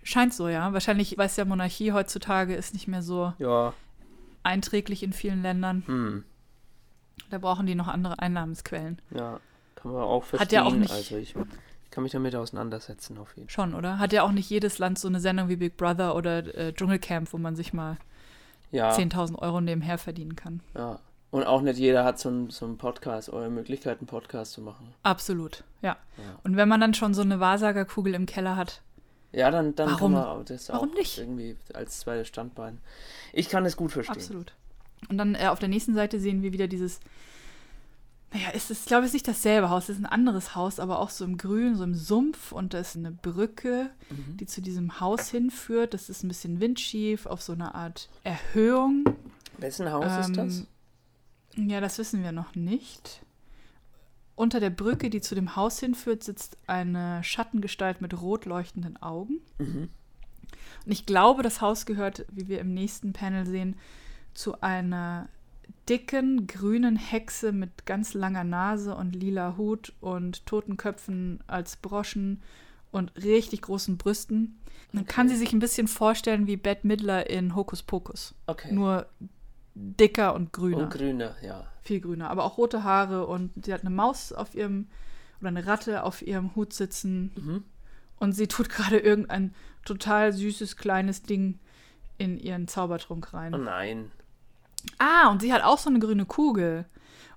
Scheint 0.03 0.33
so, 0.33 0.47
ja. 0.47 0.71
Wahrscheinlich 0.73 1.17
weiß 1.17 1.37
ja 1.37 1.45
Monarchie 1.45 1.91
heutzutage 1.91 2.55
ist 2.55 2.73
nicht 2.73 2.87
mehr 2.87 3.01
so 3.01 3.33
Ja. 3.37 3.73
einträglich 4.43 5.03
in 5.03 5.13
vielen 5.13 5.41
Ländern. 5.41 5.83
Hm. 5.85 6.23
Da 7.29 7.37
brauchen 7.37 7.65
die 7.65 7.75
noch 7.75 7.87
andere 7.87 8.19
Einnahmensquellen. 8.19 9.01
Ja. 9.11 9.39
Kann 9.75 9.91
man 9.91 10.01
auch 10.01 10.23
verstehen. 10.23 10.39
Hat 10.45 10.51
ja 10.51 10.63
auch 10.63 10.73
nicht- 10.73 10.91
Also 10.91 11.17
ich 11.17 11.35
kann 11.91 12.03
mich 12.03 12.11
damit 12.11 12.35
auseinandersetzen 12.35 13.17
auf 13.17 13.35
jeden 13.35 13.49
Fall. 13.49 13.53
Schon, 13.53 13.73
oder? 13.75 13.99
Hat 13.99 14.13
ja 14.13 14.23
auch 14.23 14.31
nicht 14.31 14.49
jedes 14.49 14.77
Land 14.79 14.99
so 14.99 15.07
eine 15.07 15.19
Sendung 15.19 15.49
wie 15.49 15.55
Big 15.55 15.75
Brother 15.77 16.15
oder 16.15 16.39
äh, 16.55 16.73
Dschungelcamp, 16.73 17.31
wo 17.33 17.37
man 17.37 17.55
sich 17.55 17.73
mal 17.73 17.97
Ja. 18.71 18.91
10.000 18.91 19.37
Euro 19.39 19.59
nebenher 19.61 19.97
verdienen 19.97 20.35
kann. 20.35 20.61
Ja. 20.75 20.99
Und 21.31 21.43
auch 21.43 21.61
nicht 21.61 21.77
jeder 21.77 22.03
hat 22.03 22.17
so 22.19 22.29
einen 22.29 22.49
so 22.49 22.65
einen 22.65 22.77
Podcast 22.77 23.29
oder 23.29 23.49
Möglichkeit, 23.49 23.99
einen 23.99 24.07
Podcast 24.07 24.53
zu 24.53 24.61
machen. 24.61 24.93
Absolut, 25.03 25.63
ja. 25.81 25.95
Ja. 26.17 26.39
Und 26.43 26.55
wenn 26.57 26.67
man 26.67 26.81
dann 26.81 26.93
schon 26.95 27.13
so 27.13 27.21
eine 27.21 27.39
Wahrsagerkugel 27.39 28.15
im 28.15 28.25
Keller 28.25 28.55
hat, 28.55 28.81
Ja, 29.31 29.51
dann, 29.51 29.75
dann 29.75 29.91
Warum? 29.91 30.13
kann 30.15 30.23
man 30.37 30.45
das 30.45 30.69
Warum 30.69 30.89
auch 30.89 30.93
nicht? 30.95 31.19
irgendwie 31.19 31.55
als 31.73 31.99
zweites 31.99 32.27
Standbein. 32.27 32.79
Ich 33.31 33.47
kann 33.49 33.63
es 33.65 33.77
gut 33.77 33.91
verstehen. 33.91 34.15
absolut. 34.15 34.53
Und 35.07 35.17
dann 35.19 35.35
äh, 35.35 35.47
auf 35.47 35.59
der 35.59 35.69
nächsten 35.69 35.93
Seite 35.93 36.19
sehen 36.19 36.41
wir 36.41 36.51
wieder 36.51 36.67
dieses, 36.67 36.99
naja, 38.33 38.47
es 38.53 38.69
ist, 38.71 38.87
glaube 38.87 39.05
ich, 39.05 39.13
nicht 39.13 39.27
dasselbe 39.27 39.69
Haus, 39.69 39.83
es 39.83 39.97
ist 39.97 40.01
ein 40.03 40.05
anderes 40.07 40.55
Haus, 40.55 40.79
aber 40.79 40.99
auch 40.99 41.09
so 41.11 41.25
im 41.25 41.37
Grün, 41.37 41.75
so 41.75 41.83
im 41.83 41.93
Sumpf 41.95 42.51
und 42.51 42.73
da 42.73 42.79
ist 42.79 42.95
eine 42.95 43.11
Brücke, 43.11 43.91
Mhm. 44.09 44.37
die 44.37 44.45
zu 44.47 44.61
diesem 44.61 44.99
Haus 44.99 45.29
hinführt. 45.29 45.93
Das 45.93 46.09
ist 46.09 46.23
ein 46.23 46.27
bisschen 46.27 46.59
windschief, 46.59 47.27
auf 47.27 47.41
so 47.43 47.53
eine 47.53 47.75
Art 47.75 48.09
Erhöhung. 48.23 49.05
Wessen 49.59 49.91
Haus 49.91 50.27
ist 50.27 50.35
das? 50.37 50.63
Ja, 51.55 51.81
das 51.81 51.97
wissen 51.97 52.23
wir 52.23 52.31
noch 52.31 52.55
nicht. 52.55 53.21
Unter 54.35 54.59
der 54.59 54.69
Brücke, 54.69 55.09
die 55.09 55.21
zu 55.21 55.35
dem 55.35 55.55
Haus 55.55 55.79
hinführt, 55.79 56.23
sitzt 56.23 56.57
eine 56.67 57.23
Schattengestalt 57.23 57.99
mit 58.01 58.21
rot 58.21 58.45
leuchtenden 58.45 59.01
Augen. 59.01 59.41
Mhm. 59.57 59.89
Und 60.85 60.91
ich 60.91 61.05
glaube, 61.05 61.43
das 61.43 61.61
Haus 61.61 61.85
gehört, 61.85 62.25
wie 62.31 62.47
wir 62.47 62.59
im 62.59 62.73
nächsten 62.73 63.11
Panel 63.11 63.45
sehen, 63.45 63.75
zu 64.33 64.61
einer 64.61 65.27
dicken 65.89 66.47
grünen 66.47 66.95
Hexe 66.95 67.51
mit 67.51 67.85
ganz 67.85 68.13
langer 68.13 68.43
Nase 68.43 68.95
und 68.95 69.15
lila 69.15 69.55
Hut 69.57 69.93
und 69.99 70.45
toten 70.45 70.77
Köpfen 70.77 71.39
als 71.47 71.75
Broschen 71.75 72.41
und 72.91 73.11
richtig 73.21 73.63
großen 73.63 73.97
Brüsten. 73.97 74.57
Man 74.91 75.05
kann 75.05 75.27
Okay. 75.27 75.35
sie 75.35 75.39
sich 75.39 75.53
ein 75.53 75.59
bisschen 75.59 75.87
vorstellen 75.87 76.47
wie 76.47 76.57
Bette 76.57 76.87
Midler 76.87 77.29
in 77.29 77.55
Hokus 77.55 77.83
Pokus. 77.83 78.33
Okay. 78.47 78.71
Nur 78.71 79.07
dicker 79.99 80.33
und 80.33 80.51
grüner. 80.53 80.77
Und 80.77 80.89
grüner, 80.91 81.35
ja. 81.41 81.65
Viel 81.81 82.01
grüner, 82.01 82.29
aber 82.29 82.43
auch 82.43 82.57
rote 82.57 82.83
Haare 82.83 83.25
und 83.25 83.51
sie 83.65 83.73
hat 83.73 83.81
eine 83.81 83.89
Maus 83.89 84.31
auf 84.33 84.53
ihrem 84.55 84.87
oder 85.39 85.47
eine 85.49 85.65
Ratte 85.65 86.03
auf 86.03 86.21
ihrem 86.21 86.55
Hut 86.55 86.73
sitzen 86.73 87.31
Mhm. 87.35 87.63
und 88.19 88.33
sie 88.33 88.47
tut 88.47 88.69
gerade 88.69 88.99
irgendein 88.99 89.53
total 89.85 90.33
süßes 90.33 90.75
kleines 90.77 91.23
Ding 91.23 91.59
in 92.17 92.37
ihren 92.37 92.67
Zaubertrunk 92.67 93.33
rein. 93.33 93.53
Oh 93.55 93.57
nein. 93.57 94.11
Ah, 94.97 95.29
und 95.29 95.41
sie 95.41 95.53
hat 95.53 95.63
auch 95.63 95.77
so 95.77 95.89
eine 95.89 95.99
grüne 95.99 96.25
Kugel 96.25 96.85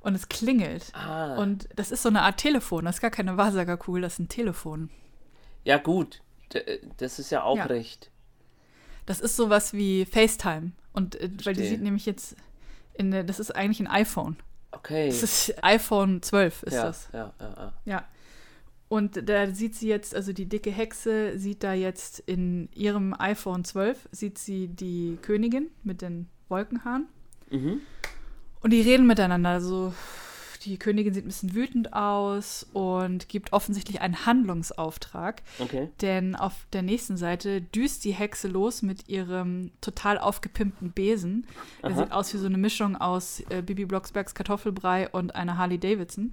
und 0.01 0.15
es 0.15 0.29
klingelt. 0.29 0.93
Ah. 0.95 1.37
Und 1.37 1.69
das 1.77 1.91
ist 1.93 2.03
so 2.03 2.09
eine 2.09 2.23
Art 2.23 2.39
Telefon, 2.39 2.85
das 2.85 2.97
ist 2.97 3.01
gar 3.01 3.11
keine 3.11 3.37
Wahrsagerkugel, 3.37 4.03
das 4.03 4.15
ist 4.15 4.19
ein 4.19 4.29
Telefon. 4.29 4.91
ja, 5.65 5.79
gut. 5.79 6.23
D 6.53 6.81
das 6.99 7.19
ist 7.19 7.31
ja 7.31 7.45
auch 7.45 7.57
Ja. 7.57 7.65
recht. 7.65 8.11
Das 9.07 9.21
ist 9.21 9.37
sowas 9.37 9.73
wie 9.73 10.05
FaceTime 10.05 10.73
und 10.93 11.17
äh, 11.17 11.31
weil 11.45 11.55
die 11.55 11.67
sieht 11.67 11.83
nämlich 11.83 12.07
jetzt 12.07 12.37
in 12.95 13.11
der, 13.11 13.25
das 13.25 13.41
ist 13.41 13.55
eigentlich 13.55 13.81
ein 13.81 13.87
iPhone. 13.87 14.37
Okay. 14.73 15.09
Das 15.09 15.23
ist 15.23 15.63
iPhone 15.63 16.23
12 16.23 16.63
ist 16.65 16.75
ja, 16.75 16.85
das. 16.85 17.09
ja, 17.13 17.33
ja, 17.39 17.55
ja. 17.57 17.73
Ja. 17.85 18.05
Und 18.89 19.27
da 19.29 19.51
sieht 19.55 19.75
sie 19.75 19.89
jetzt, 19.89 20.15
also 20.15 20.35
die 20.35 20.47
dicke 20.47 20.71
Hexe 20.71 21.39
sieht 21.39 21.65
da 21.65 21.73
jetzt 21.73 22.21
in 22.21 22.69
ihrem 22.75 23.15
iPhone 23.19 23.65
12, 23.65 24.09
sieht 24.13 24.37
sie 24.37 24.69
die 24.69 25.19
Königin 25.23 25.71
mit 25.83 26.03
den 26.03 26.29
Wolkenhaaren. 26.49 27.09
Mhm. 27.51 27.81
Und 28.61 28.71
die 28.71 28.83
reden 28.83 29.07
miteinander. 29.07 29.51
Also 29.51 29.95
die 30.65 30.79
Königin 30.79 31.15
sieht 31.15 31.25
ein 31.25 31.29
bisschen 31.29 31.55
wütend 31.55 31.93
aus 31.93 32.67
und 32.73 33.29
gibt 33.29 33.53
offensichtlich 33.53 34.01
einen 34.01 34.27
Handlungsauftrag. 34.27 35.43
Okay. 35.59 35.89
Denn 36.01 36.37
auf 36.37 36.67
der 36.73 36.83
nächsten 36.83 37.17
Seite 37.17 37.61
düst 37.61 38.05
die 38.05 38.13
Hexe 38.13 38.49
los 38.49 38.83
mit 38.83 39.09
ihrem 39.09 39.71
total 39.81 40.19
aufgepimpten 40.19 40.93
Besen. 40.93 41.47
Der 41.83 41.91
Aha. 41.91 41.99
sieht 41.99 42.13
aus 42.13 42.35
wie 42.35 42.39
so 42.39 42.47
eine 42.47 42.59
Mischung 42.59 42.97
aus 42.97 43.43
äh, 43.51 43.63
Bibi 43.63 43.85
Blocksbergs 43.85 44.35
Kartoffelbrei 44.35 45.09
und 45.09 45.35
einer 45.35 45.59
Harley 45.59 45.79
Davidson. 45.79 46.33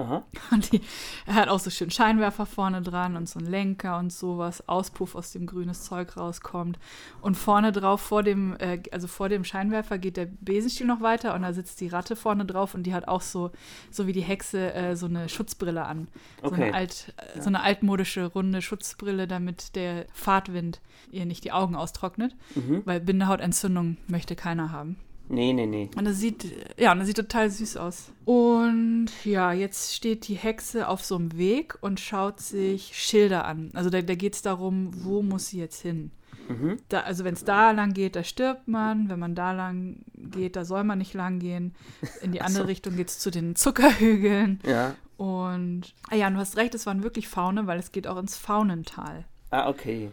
Aha. 0.00 0.24
Und 0.50 0.72
die, 0.72 0.80
er 1.26 1.34
hat 1.34 1.48
auch 1.48 1.58
so 1.58 1.70
schön 1.70 1.90
Scheinwerfer 1.90 2.46
vorne 2.46 2.82
dran 2.82 3.16
und 3.16 3.28
so 3.28 3.38
einen 3.38 3.48
Lenker 3.48 3.98
und 3.98 4.12
sowas, 4.12 4.68
Auspuff, 4.68 5.14
aus 5.14 5.32
dem 5.32 5.46
grünes 5.46 5.84
Zeug 5.84 6.16
rauskommt. 6.16 6.78
Und 7.20 7.36
vorne 7.36 7.72
drauf, 7.72 8.00
vor 8.00 8.22
dem, 8.22 8.56
äh, 8.58 8.82
also 8.92 9.06
vor 9.06 9.28
dem 9.28 9.44
Scheinwerfer 9.44 9.98
geht 9.98 10.16
der 10.16 10.26
Besenstiel 10.40 10.86
noch 10.86 11.00
weiter 11.00 11.34
und 11.34 11.42
da 11.42 11.52
sitzt 11.52 11.80
die 11.80 11.88
Ratte 11.88 12.16
vorne 12.16 12.44
drauf 12.44 12.74
und 12.74 12.84
die 12.84 12.94
hat 12.94 13.08
auch 13.08 13.22
so, 13.22 13.50
so 13.90 14.06
wie 14.06 14.12
die 14.12 14.22
Hexe, 14.22 14.72
äh, 14.74 14.96
so 14.96 15.06
eine 15.06 15.28
Schutzbrille 15.28 15.84
an. 15.84 16.08
So, 16.42 16.48
Okay. 16.48 16.64
eine 16.64 16.74
alt, 16.74 17.14
äh, 17.16 17.40
so 17.40 17.48
eine 17.48 17.60
altmodische, 17.60 18.26
runde 18.26 18.62
Schutzbrille, 18.62 19.26
damit 19.28 19.76
der 19.76 20.06
Fahrtwind 20.12 20.80
ihr 21.10 21.26
nicht 21.26 21.44
die 21.44 21.52
Augen 21.52 21.76
austrocknet. 21.76 22.34
Mhm. 22.54 22.82
Weil 22.84 23.00
Bindehautentzündung 23.00 23.96
möchte 24.08 24.36
keiner 24.36 24.72
haben. 24.72 24.96
Nee, 25.30 25.52
nee, 25.52 25.66
nee. 25.66 25.88
Und 25.96 26.04
das 26.04 26.18
sieht, 26.18 26.44
ja, 26.76 26.90
und 26.90 26.98
das 26.98 27.06
sieht 27.06 27.16
total 27.16 27.48
süß 27.48 27.76
aus. 27.76 28.10
Und 28.24 29.10
ja, 29.24 29.52
jetzt 29.52 29.94
steht 29.94 30.26
die 30.26 30.34
Hexe 30.34 30.88
auf 30.88 31.04
so 31.04 31.14
einem 31.14 31.36
Weg 31.38 31.78
und 31.80 32.00
schaut 32.00 32.40
sich 32.40 32.96
Schilder 32.96 33.44
an. 33.44 33.70
Also 33.74 33.90
da, 33.90 34.02
da 34.02 34.14
geht 34.16 34.34
es 34.34 34.42
darum, 34.42 34.90
wo 35.04 35.22
muss 35.22 35.46
sie 35.48 35.60
jetzt 35.60 35.80
hin. 35.80 36.10
Mhm. 36.48 36.78
Da, 36.88 37.02
also 37.02 37.22
wenn 37.22 37.34
es 37.34 37.44
da 37.44 37.70
lang 37.70 37.92
geht, 37.92 38.16
da 38.16 38.24
stirbt 38.24 38.66
man. 38.66 39.08
Wenn 39.08 39.20
man 39.20 39.36
da 39.36 39.52
lang 39.52 40.04
geht, 40.16 40.56
da 40.56 40.64
soll 40.64 40.82
man 40.82 40.98
nicht 40.98 41.14
lang 41.14 41.38
gehen. 41.38 41.76
In 42.22 42.32
die 42.32 42.42
andere 42.42 42.66
Richtung 42.66 42.96
geht 42.96 43.08
es 43.08 43.20
zu 43.20 43.30
den 43.30 43.54
Zuckerhügeln. 43.54 44.58
Ja. 44.66 44.96
Und, 45.16 45.94
ah 46.10 46.16
ja, 46.16 46.28
du 46.28 46.38
hast 46.38 46.56
recht, 46.56 46.74
es 46.74 46.86
waren 46.86 47.04
wirklich 47.04 47.28
Faune, 47.28 47.68
weil 47.68 47.78
es 47.78 47.92
geht 47.92 48.08
auch 48.08 48.16
ins 48.16 48.36
Faunental. 48.36 49.26
Ah, 49.50 49.68
okay. 49.68 50.10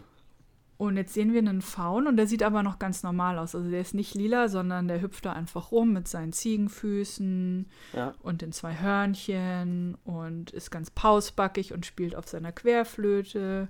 Und 0.78 0.96
jetzt 0.96 1.12
sehen 1.12 1.32
wir 1.32 1.40
einen 1.40 1.60
Faun 1.60 2.06
und 2.06 2.16
der 2.16 2.28
sieht 2.28 2.44
aber 2.44 2.62
noch 2.62 2.78
ganz 2.78 3.02
normal 3.02 3.38
aus. 3.40 3.54
Also 3.56 3.68
der 3.68 3.80
ist 3.80 3.94
nicht 3.94 4.14
lila, 4.14 4.46
sondern 4.48 4.86
der 4.86 5.00
hüpft 5.02 5.26
da 5.26 5.32
einfach 5.32 5.72
rum 5.72 5.92
mit 5.92 6.06
seinen 6.06 6.32
Ziegenfüßen 6.32 7.66
Ja. 7.94 8.14
und 8.22 8.42
den 8.42 8.52
zwei 8.52 8.78
Hörnchen 8.78 9.96
und 10.04 10.52
ist 10.52 10.70
ganz 10.70 10.90
pausbackig 10.92 11.72
und 11.72 11.84
spielt 11.84 12.14
auf 12.14 12.28
seiner 12.28 12.52
Querflöte 12.52 13.66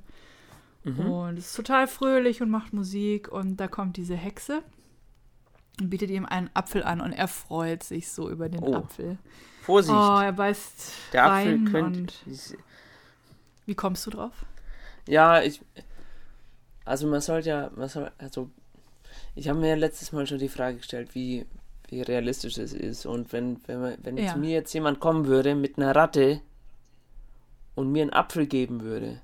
Mhm. 0.85 1.01
und 1.11 1.39
ist 1.39 1.57
total 1.57 1.89
fröhlich 1.89 2.43
und 2.43 2.51
macht 2.51 2.75
Musik. 2.75 3.29
Und 3.33 3.57
da 3.57 3.69
kommt 3.69 3.97
diese 3.97 4.15
Hexe 4.15 4.63
und 5.81 5.89
bietet 5.89 6.11
ihm 6.11 6.27
einen 6.27 6.51
Apfel 6.53 6.83
an 6.83 7.01
und 7.01 7.13
er 7.13 7.29
freut 7.29 7.83
sich 7.85 8.11
so 8.11 8.29
über 8.29 8.51
den 8.51 8.63
Oh, 8.63 8.75
Apfel. 8.77 9.17
Vorsicht. 9.63 9.95
Oh, 9.97 10.19
er 10.21 10.33
beißt 10.33 10.93
Der 11.15 11.25
Apfel 11.33 11.65
könnte. 11.65 12.13
wie 13.65 13.75
kommst 13.75 14.07
du 14.07 14.11
drauf? 14.11 14.45
Ja, 15.07 15.41
ich. 15.43 15.63
Also 16.89 17.07
man 17.07 17.21
sollte 17.21 17.49
ja, 17.51 17.71
man 17.77 17.89
soll, 17.89 18.11
also 18.19 18.51
ich 19.35 19.49
habe 19.49 19.59
mir 19.59 19.77
letztes 19.77 20.13
Mal 20.13 20.27
schon 20.27 20.39
die 20.39 20.49
Frage 20.49 20.79
gestellt, 20.79 21.15
wie, 21.15 21.47
wie 21.89 22.03
realistisch 22.03 22.59
es 22.59 22.73
ist. 22.73 23.07
Und 23.07 23.33
wenn, 23.33 23.61
wenn, 23.67 23.81
man, 23.81 23.95
wenn 24.03 24.17
Ja. 24.17 24.33
zu 24.33 24.39
mir 24.39 24.51
jetzt 24.51 24.73
jemand 24.73 25.01
kommen 25.01 25.27
würde 25.27 25.55
mit 25.55 25.77
einer 25.79 25.95
Ratte 25.95 26.41
und 27.75 27.93
mir 27.93 28.03
einen 28.03 28.13
Apfel 28.13 28.47
geben 28.47 28.81
würde, 28.83 29.21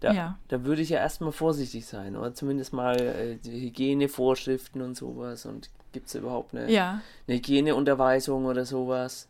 da, 0.00 0.12
Ja. 0.12 0.38
da 0.48 0.64
würde 0.64 0.82
ich 0.82 0.90
ja 0.90 0.98
erstmal 0.98 1.32
vorsichtig 1.32 1.86
sein. 1.86 2.16
Oder 2.16 2.34
zumindest 2.34 2.72
mal 2.72 3.00
äh, 3.00 3.36
die 3.36 3.62
Hygienevorschriften 3.68 4.82
und 4.82 4.96
sowas. 4.96 5.46
Und 5.46 5.70
gibt 5.92 6.08
es 6.08 6.14
überhaupt 6.14 6.54
eine, 6.54 6.70
Ja, 6.70 7.00
eine 7.26 7.36
Hygieneunterweisung 7.36 8.44
oder 8.44 8.64
sowas? 8.64 9.28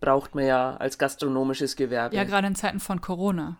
Braucht 0.00 0.34
man 0.34 0.44
ja 0.46 0.76
als 0.76 0.98
gastronomisches 0.98 1.76
Gewerbe. 1.76 2.14
ja, 2.16 2.24
gerade 2.24 2.46
in 2.46 2.54
Zeiten 2.54 2.80
von 2.80 3.00
Corona. 3.00 3.58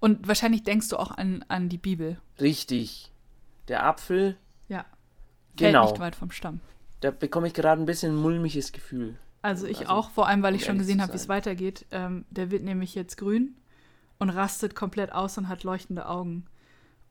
Und 0.00 0.26
wahrscheinlich 0.28 0.62
denkst 0.62 0.88
du 0.88 0.96
auch 0.96 1.10
an, 1.10 1.44
an 1.48 1.68
die 1.68 1.78
Bibel. 1.78 2.20
Richtig. 2.40 3.12
Der 3.68 3.84
Apfel, 3.86 4.36
Ja. 4.68 4.84
Fällt 5.56 5.72
genau. 5.72 5.88
nicht 5.90 6.00
weit 6.00 6.16
vom 6.16 6.30
Stamm. 6.30 6.60
Da 7.00 7.10
bekomme 7.10 7.46
ich 7.48 7.54
gerade 7.54 7.80
ein 7.82 7.86
bisschen 7.86 8.12
ein 8.14 8.20
mulmiges 8.22 8.72
Gefühl. 8.72 9.18
Also 9.42 9.66
ich 9.66 9.80
Also, 9.80 9.92
auch, 9.92 10.10
vor 10.10 10.28
allem, 10.28 10.42
weil 10.42 10.54
ich 10.54 10.64
schon 10.64 10.78
gesehen 10.78 11.02
habe, 11.02 11.12
wie 11.12 11.16
es 11.16 11.28
weitergeht. 11.28 11.84
Ähm, 11.90 12.24
der 12.30 12.50
wird 12.50 12.62
nämlich 12.62 12.94
jetzt 12.94 13.16
grün 13.16 13.56
und 14.18 14.30
rastet 14.30 14.74
komplett 14.76 15.12
aus 15.12 15.36
und 15.36 15.48
hat 15.48 15.64
leuchtende 15.64 16.06
Augen. 16.08 16.46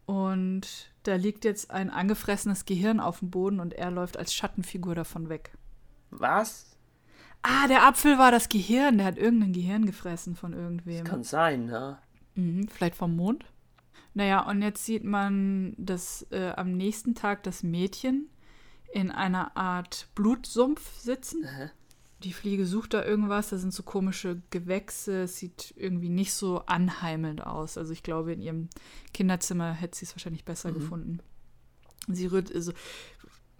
Und 0.05 0.89
da 1.03 1.15
liegt 1.15 1.45
jetzt 1.45 1.71
ein 1.71 1.89
angefressenes 1.89 2.65
Gehirn 2.65 2.99
auf 2.99 3.19
dem 3.19 3.31
Boden 3.31 3.59
und 3.59 3.73
er 3.73 3.91
läuft 3.91 4.17
als 4.17 4.33
Schattenfigur 4.33 4.95
davon 4.95 5.29
weg. 5.29 5.51
Was? 6.09 6.77
Ah, 7.43 7.67
der 7.67 7.83
Apfel 7.85 8.17
war 8.17 8.31
das 8.31 8.49
Gehirn. 8.49 8.97
Der 8.97 9.07
hat 9.07 9.17
irgendein 9.17 9.53
Gehirn 9.53 9.85
gefressen 9.85 10.35
von 10.35 10.51
Das 10.51 10.61
irgendwem. 10.61 11.03
kann 11.05 11.23
sein, 11.23 11.65
ne? 11.65 11.97
Mhm, 12.35 12.67
vielleicht 12.67 12.95
vom 12.95 13.15
Mond. 13.15 13.45
Naja, 14.13 14.47
und 14.49 14.61
jetzt 14.61 14.85
sieht 14.85 15.03
man 15.03 15.73
das 15.77 16.25
äh, 16.31 16.49
am 16.55 16.73
nächsten 16.75 17.15
Tag 17.15 17.43
das 17.43 17.63
Mädchen 17.63 18.29
in 18.93 19.09
einer 19.11 19.55
Art 19.55 20.07
Blutsumpf 20.15 20.99
sitzen. 20.99 21.45
Aha. 21.45 21.69
die 22.23 22.33
Fliege 22.33 22.67
sucht 22.67 22.93
da 22.93 23.03
irgendwas, 23.03 23.49
da 23.49 23.57
sind 23.57 23.73
so 23.73 23.81
komische 23.83 24.41
Gewächse, 24.51 25.23
es 25.23 25.37
sieht 25.37 25.73
irgendwie 25.75 26.09
nicht 26.09 26.33
so 26.33 26.59
anheimelnd 26.67 27.43
aus. 27.45 27.77
Also 27.79 27.93
ich 27.93 28.03
glaube, 28.03 28.33
in 28.33 28.41
ihrem 28.41 28.69
Kinderzimmer 29.13 29.73
hätte 29.73 29.97
sie 29.97 30.05
es 30.05 30.13
wahrscheinlich 30.13 30.45
besser 30.45 30.69
Mhm. 30.69 30.73
gefunden. 30.75 31.19
Sie 32.07 32.27
rührt, 32.27 32.53
also, 32.53 32.73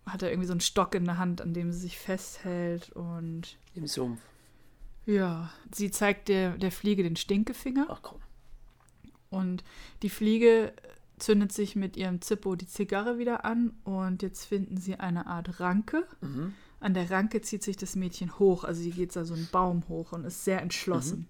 hat 0.05 0.21
da 0.21 0.27
irgendwie 0.27 0.45
so 0.47 0.53
einen 0.53 0.61
Stock 0.61 0.93
in 0.95 1.05
der 1.05 1.17
Hand, 1.17 1.41
an 1.41 1.53
dem 1.55 1.71
sie 1.71 1.79
sich 1.79 1.97
festhält 1.97 2.91
und 2.91 3.57
Im 3.73 3.87
Sumpf. 3.87 4.19
ja, 5.07 5.49
sie 5.73 5.89
zeigt 5.89 6.27
der, 6.27 6.57
der 6.57 6.71
Fliege 6.71 7.01
den 7.03 7.15
Stinkefinger 7.15 7.87
Ach 7.89 8.01
komm. 8.03 8.19
Und 9.31 9.63
die 10.03 10.09
Fliege 10.09 10.73
zündet 11.17 11.51
sich 11.51 11.75
mit 11.75 11.97
ihrem 11.97 12.21
Zippo 12.21 12.55
die 12.55 12.67
Zigarre 12.67 13.17
wieder 13.17 13.43
an 13.45 13.73
und 13.83 14.21
jetzt 14.21 14.45
finden 14.45 14.77
sie 14.77 14.95
eine 14.99 15.25
Art 15.27 15.59
Ranke. 15.59 16.05
Mhm. 16.21 16.53
An 16.79 16.93
der 16.95 17.09
Ranke 17.11 17.41
zieht 17.41 17.61
sich 17.63 17.77
das 17.77 17.95
Mädchen 17.95 18.37
hoch, 18.39 18.63
also 18.63 18.81
sie 18.81 18.89
geht 18.91 19.15
da 19.15 19.23
so 19.25 19.33
einen 19.35 19.47
Baum 19.51 19.83
hoch 19.87 20.11
und 20.13 20.25
ist 20.25 20.45
sehr 20.45 20.61
entschlossen. 20.61 21.27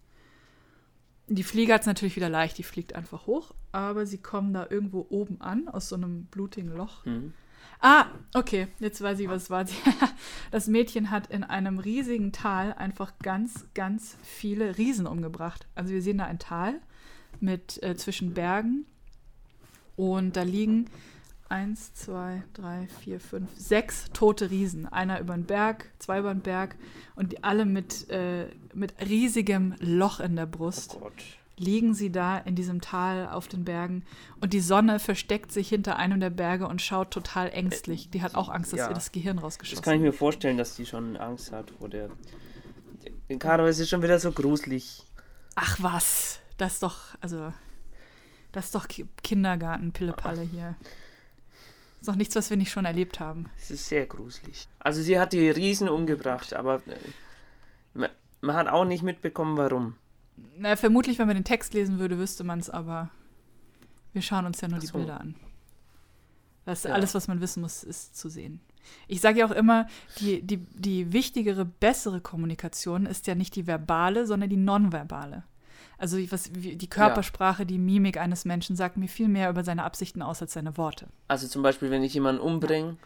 Die 1.27 1.43
Fliege 1.43 1.73
hat 1.73 1.81
es 1.81 1.87
natürlich 1.87 2.15
wieder 2.15 2.29
leicht, 2.29 2.57
die 2.57 2.63
fliegt 2.63 2.93
einfach 2.95 3.25
hoch, 3.27 3.53
aber 3.71 4.05
sie 4.05 4.17
kommen 4.17 4.53
da 4.53 4.67
irgendwo 4.69 5.05
oben 5.09 5.39
an, 5.39 5.67
aus 5.69 5.87
so 5.89 5.95
einem 5.95 6.25
blutigen 6.25 6.75
Loch. 6.75 7.05
Mhm. 7.05 7.33
Ah, 7.79 8.05
okay, 8.33 8.67
jetzt 8.79 9.01
weiß 9.01 9.19
ich, 9.19 9.27
was 9.29 9.49
war. 9.49 9.65
Sie- 9.65 9.75
Das 10.51 10.67
Mädchen 10.67 11.09
hat 11.09 11.27
in 11.27 11.43
einem 11.43 11.79
riesigen 11.79 12.31
Tal 12.31 12.73
einfach 12.73 13.13
ganz, 13.19 13.65
ganz 13.73 14.17
viele 14.23 14.77
Riesen 14.77 15.07
umgebracht. 15.07 15.67
Also 15.75 15.93
wir 15.93 16.01
sehen 16.01 16.17
da 16.19 16.25
ein 16.25 16.39
Tal 16.39 16.79
mit 17.41 17.81
äh, 17.83 17.95
zwischen 17.95 18.33
Bergen 18.33 18.85
und 19.95 20.35
da 20.35 20.43
liegen 20.43 20.87
eins, 21.49 21.93
zwei, 21.93 22.43
drei, 22.53 22.87
vier, 23.01 23.19
fünf, 23.19 23.49
sechs 23.55 24.05
tote 24.13 24.49
Riesen. 24.49 24.87
Einer 24.87 25.19
über 25.19 25.33
den 25.33 25.45
Berg, 25.45 25.91
zwei 25.99 26.19
über 26.19 26.33
den 26.33 26.41
Berg 26.41 26.75
und 27.15 27.33
die 27.33 27.43
alle 27.43 27.65
mit, 27.65 28.09
äh, 28.09 28.47
mit 28.73 28.93
riesigem 29.07 29.75
Loch 29.79 30.19
in 30.21 30.35
der 30.37 30.45
Brust 30.45 30.97
Oh 31.01 31.09
liegen 31.57 31.93
sie 31.93 32.11
da 32.11 32.39
in 32.39 32.55
diesem 32.55 32.81
Tal 32.81 33.27
auf 33.29 33.47
den 33.47 33.63
Bergen 33.63 34.03
und 34.39 34.53
die 34.53 34.61
Sonne 34.61 34.97
versteckt 34.99 35.51
sich 35.51 35.69
hinter 35.69 35.95
einem 35.95 36.19
der 36.19 36.31
Berge 36.31 36.67
und 36.67 36.81
schaut 36.81 37.11
total 37.11 37.49
ängstlich. 37.49 38.09
Die 38.09 38.23
hat 38.23 38.33
auch 38.35 38.49
Angst, 38.49 38.73
dass 38.73 38.79
Ja. 38.79 38.87
ihr 38.89 38.95
das 38.95 39.11
Gehirn 39.11 39.37
Das 39.37 39.43
rausgeschossen 39.45 39.83
kann 39.83 39.95
ich 39.95 40.01
mir 40.01 40.13
vorstellen, 40.13 40.57
dass 40.57 40.75
die 40.75 40.85
schon 40.87 41.17
Angst 41.17 41.51
hat 41.51 41.71
vor 41.71 41.87
der. 41.87 42.09
Caro, 43.37 43.65
es 43.67 43.79
ist 43.79 43.89
schon 43.89 44.01
wieder 44.01 44.19
so 44.19 44.31
gruselig. 44.31 45.03
Ach 45.55 45.77
was, 45.81 46.39
das 46.61 46.73
ist 46.73 46.83
doch, 46.83 47.15
also, 47.21 47.51
das 48.51 48.65
ist 48.65 48.75
doch 48.75 48.87
Ki- 48.87 49.07
Kindergarten, 49.23 49.91
Pillepalle 49.91 50.41
hier. 50.41 50.75
ist 51.99 52.07
doch 52.07 52.15
nichts, 52.15 52.35
was 52.35 52.49
wir 52.49 52.57
nicht 52.57 52.71
schon 52.71 52.85
erlebt 52.85 53.19
haben. 53.19 53.49
Es 53.57 53.71
ist 53.71 53.87
sehr 53.87 54.05
gruselig. 54.05 54.67
Also 54.79 55.01
sie 55.01 55.19
hat 55.19 55.33
die 55.33 55.49
Riesen 55.49 55.89
umgebracht, 55.89 56.53
aber 56.53 56.81
äh, 56.87 58.07
man, 58.41 58.55
hat 58.55 58.67
auch 58.67 58.85
nicht 58.85 59.03
mitbekommen, 59.03 59.57
warum. 59.57 59.95
Na, 60.57 60.75
vermutlich, 60.75 61.19
wenn 61.19 61.27
man 61.27 61.35
den 61.35 61.43
Text 61.43 61.73
lesen 61.73 61.99
würde, 61.99 62.17
wüsste 62.17 62.43
man 62.43 62.59
es, 62.59 62.69
aber 62.69 63.09
wir 64.13 64.21
schauen 64.21 64.45
uns 64.45 64.61
ja 64.61 64.67
nur 64.67 64.77
Ach 64.77 64.81
die 64.81 64.87
so. 64.87 64.97
Bilder 64.97 65.19
an. 65.19 65.35
Das 66.65 66.83
Ja. 66.83 66.91
alles, 66.93 67.13
was 67.15 67.27
man 67.27 67.41
wissen 67.41 67.61
muss, 67.61 67.83
ist 67.83 68.15
zu 68.17 68.29
sehen. 68.29 68.59
Ich 69.07 69.21
sage 69.21 69.39
ja 69.39 69.45
auch 69.45 69.51
immer, 69.51 69.87
die, 70.19 70.41
die, 70.41 70.57
die 70.57 71.13
wichtigere, 71.13 71.65
bessere 71.65 72.21
Kommunikation 72.21 73.05
ist 73.05 73.25
ja 73.27 73.35
nicht 73.35 73.55
die 73.55 73.67
verbale, 73.67 74.25
sondern 74.27 74.49
die 74.49 74.57
nonverbale. 74.57 75.43
Also 76.01 76.17
was, 76.31 76.49
die 76.51 76.89
Körpersprache, 76.89 77.63
die 77.63 77.77
Mimik 77.77 78.17
eines 78.17 78.43
Menschen 78.43 78.75
sagt 78.75 78.97
mir 78.97 79.07
viel 79.07 79.27
mehr 79.27 79.51
über 79.51 79.63
seine 79.63 79.83
Absichten 79.83 80.23
aus 80.23 80.41
als 80.41 80.53
seine 80.53 80.75
Worte. 80.75 81.07
Also 81.27 81.47
zum 81.47 81.61
Beispiel, 81.61 81.91
wenn 81.91 82.01
ich 82.01 82.15
jemanden 82.15 82.41
umbringe, 82.41 82.97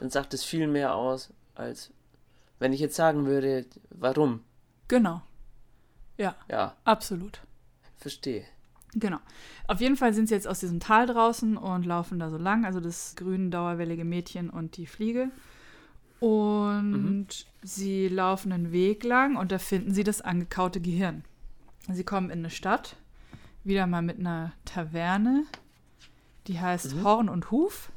dann 0.00 0.08
sagt 0.08 0.32
es 0.32 0.44
viel 0.44 0.66
mehr 0.66 0.94
aus, 0.94 1.30
als 1.54 1.90
wenn 2.58 2.72
ich 2.72 2.80
jetzt 2.80 2.96
sagen 2.96 3.26
würde, 3.26 3.66
warum. 3.90 4.40
Genau. 4.88 5.20
Ja, 6.16 6.34
Ja, 6.50 6.74
absolut. 6.84 7.42
verstehe. 7.98 8.44
Genau. 8.94 9.18
Auf 9.66 9.82
jeden 9.82 9.96
Fall 9.96 10.14
sind 10.14 10.28
sie 10.28 10.34
jetzt 10.34 10.48
aus 10.48 10.60
diesem 10.60 10.80
Tal 10.80 11.04
draußen 11.06 11.58
und 11.58 11.84
laufen 11.84 12.18
da 12.18 12.30
so 12.30 12.38
lang, 12.38 12.64
also 12.64 12.80
das 12.80 13.14
grüne, 13.14 13.50
dauerwellige 13.50 14.06
Mädchen 14.06 14.48
und 14.48 14.78
die 14.78 14.86
Fliege. 14.86 15.30
Und 16.20 17.28
sie 17.62 18.08
laufen 18.08 18.52
einen 18.52 18.72
Weg 18.72 19.04
lang 19.04 19.36
und 19.36 19.52
da 19.52 19.58
finden 19.58 19.92
sie 19.92 20.02
das 20.02 20.22
angekaute 20.22 20.80
Gehirn. 20.80 21.24
Sie 21.90 22.04
kommen 22.04 22.30
in 22.30 22.40
eine 22.40 22.50
Stadt, 22.50 22.96
wieder 23.64 23.86
mal 23.86 24.02
mit 24.02 24.18
einer 24.18 24.52
Taverne, 24.64 25.44
die 26.46 26.60
heißt 26.60 26.96
Mhm. 26.96 27.04
Horn 27.04 27.28
und 27.28 27.50
Huf. 27.50 27.90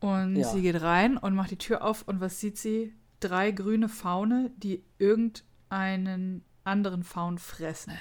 Und 0.00 0.36
Ja. 0.36 0.48
sie 0.48 0.62
geht 0.62 0.80
rein 0.82 1.16
und 1.16 1.34
macht 1.34 1.50
die 1.50 1.58
Tür 1.58 1.82
auf 1.84 2.02
und 2.08 2.20
was 2.20 2.40
sieht 2.40 2.58
sie? 2.58 2.92
Drei 3.20 3.52
grüne 3.52 3.88
Faune, 3.88 4.50
die 4.56 4.82
irgendeinen 4.98 6.44
anderen 6.64 7.04
Faun 7.04 7.38
fressen. 7.38 7.92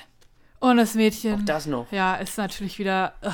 Und 0.61 0.77
das 0.77 0.95
Mädchen. 0.95 1.41
Auch 1.41 1.45
das 1.45 1.65
noch. 1.65 1.91
Ja, 1.91 2.15
ist 2.15 2.37
natürlich 2.37 2.79
wieder. 2.79 3.13
ugh, 3.23 3.33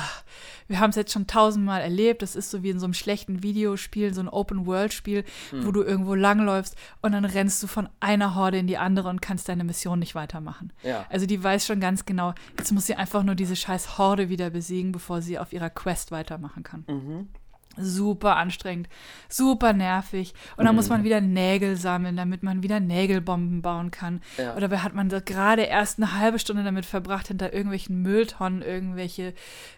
wir 0.66 0.80
haben 0.80 0.90
es 0.90 0.96
jetzt 0.96 1.12
schon 1.12 1.26
tausendmal 1.26 1.80
erlebt. 1.82 2.22
Das 2.22 2.34
ist 2.34 2.50
so 2.50 2.62
wie 2.62 2.70
in 2.70 2.78
so 2.80 2.86
einem 2.86 2.94
schlechten 2.94 3.42
Videospiel, 3.42 4.12
so 4.12 4.20
ein 4.20 4.28
Open-World-Spiel, 4.28 5.24
Hm. 5.50 5.66
wo 5.66 5.70
du 5.70 5.82
irgendwo 5.82 6.14
langläufst 6.14 6.74
und 7.02 7.12
dann 7.12 7.24
rennst 7.24 7.62
du 7.62 7.66
von 7.66 7.88
einer 8.00 8.34
Horde 8.34 8.58
in 8.58 8.66
die 8.66 8.76
andere 8.78 9.08
und 9.10 9.20
kannst 9.22 9.48
deine 9.48 9.62
Mission 9.64 9.98
nicht 9.98 10.14
weitermachen. 10.14 10.72
Ja. 10.82 11.06
Also 11.10 11.26
die 11.26 11.42
weiß 11.44 11.66
schon 11.66 11.80
ganz 11.80 12.04
genau, 12.06 12.34
jetzt 12.58 12.72
muss 12.72 12.86
sie 12.86 12.94
einfach 12.96 13.22
nur 13.22 13.34
diese 13.34 13.56
scheiß 13.56 13.98
Horde 13.98 14.28
wieder 14.30 14.50
besiegen, 14.50 14.92
bevor 14.92 15.20
sie 15.22 15.38
auf 15.38 15.52
ihrer 15.52 15.70
Quest 15.70 16.10
weitermachen 16.10 16.62
kann. 16.62 16.84
Mhm. 16.88 17.28
Super 17.76 18.36
anstrengend, 18.36 18.88
super 19.28 19.72
nervig. 19.72 20.34
Und 20.56 20.64
dann 20.64 20.74
Mhm. 20.74 20.76
muss 20.78 20.88
man 20.88 21.04
wieder 21.04 21.20
Nägel 21.20 21.76
sammeln, 21.76 22.16
damit 22.16 22.42
man 22.42 22.64
wieder 22.64 22.80
Nägelbomben 22.80 23.62
bauen 23.62 23.92
kann. 23.92 24.20
Ja. 24.36 24.58
Dabei 24.58 24.78
hat 24.78 24.94
man 24.94 25.08
gerade 25.08 25.62
erst 25.62 25.98
eine 25.98 26.18
halbe 26.18 26.40
Stunde 26.40 26.64
damit 26.64 26.86
verbracht, 26.86 27.28
hinter 27.28 27.52
irgendwelchen 27.52 28.02
Mülltonnen 28.02 28.62
irgendwelche 28.62 29.32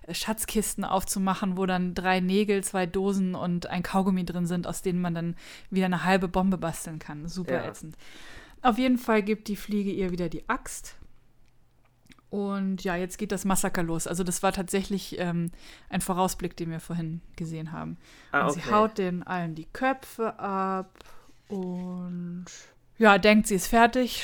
äh, 0.06 0.14
Schatzkisten 0.14 0.84
aufzumachen, 0.84 1.58
wo 1.58 1.66
dann 1.66 1.94
drei 1.94 2.20
Nägel, 2.20 2.64
zwei 2.64 2.86
Dosen 2.86 3.34
und 3.34 3.66
ein 3.66 3.82
Kaugummi 3.82 4.24
drin 4.24 4.46
sind, 4.46 4.66
aus 4.66 4.80
denen 4.80 5.02
man 5.02 5.14
dann 5.14 5.36
wieder 5.68 5.86
eine 5.86 6.04
halbe 6.04 6.28
Bombe 6.28 6.56
basteln 6.56 6.98
kann. 7.00 7.28
Super 7.28 7.54
Ja. 7.64 7.68
ätzend. 7.68 7.96
Auf 8.62 8.78
jeden 8.78 8.96
Fall 8.98 9.22
gibt 9.22 9.48
die 9.48 9.56
Fliege 9.56 9.90
ihr 9.90 10.10
wieder 10.10 10.30
die 10.30 10.48
Axt. 10.48 10.96
Und 12.30 12.84
ja, 12.84 12.94
jetzt 12.94 13.18
geht 13.18 13.32
das 13.32 13.44
Massaker 13.44 13.82
los. 13.82 14.06
Also 14.06 14.22
das 14.22 14.42
war 14.42 14.52
tatsächlich 14.52 15.18
ähm, 15.18 15.50
ein 15.88 16.00
Vorausblick, 16.00 16.56
den 16.56 16.70
wir 16.70 16.78
vorhin 16.78 17.20
gesehen 17.34 17.72
haben. 17.72 17.98
Ah, 18.30 18.46
okay. 18.46 18.60
sie 18.60 18.72
haut 18.72 18.98
den 18.98 19.24
allen 19.24 19.56
die 19.56 19.66
Köpfe 19.66 20.38
ab 20.38 20.90
und 21.48 22.46
ja, 22.98 23.18
denkt, 23.18 23.46
sie 23.46 23.54
ist 23.54 23.66
fertig, 23.66 24.22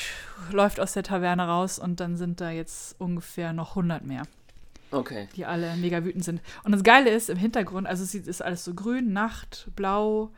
läuft 0.51 0.79
aus 0.79 0.93
der 0.93 1.03
Taverne 1.03 1.47
raus 1.47 1.79
und 1.79 1.99
dann 1.99 2.15
sind 2.15 2.39
da 2.39 2.51
jetzt 2.51 2.95
ungefähr 3.01 3.51
noch 3.51 3.71
100 3.71 4.05
mehr, 4.05 4.23
Okay. 4.91 5.27
die 5.35 5.45
alle 5.45 5.75
mega 5.77 6.05
wütend 6.05 6.23
sind. 6.23 6.41
Und 6.63 6.71
das 6.73 6.83
Geile 6.83 7.09
ist, 7.09 7.29
im 7.29 7.37
Hintergrund, 7.37 7.87
also 7.87 8.03
es 8.03 8.13
ist 8.13 8.41
alles 8.41 8.63
so 8.63 8.75
grün, 8.75 9.11
Nacht, 9.11 9.67
blau 9.75 10.31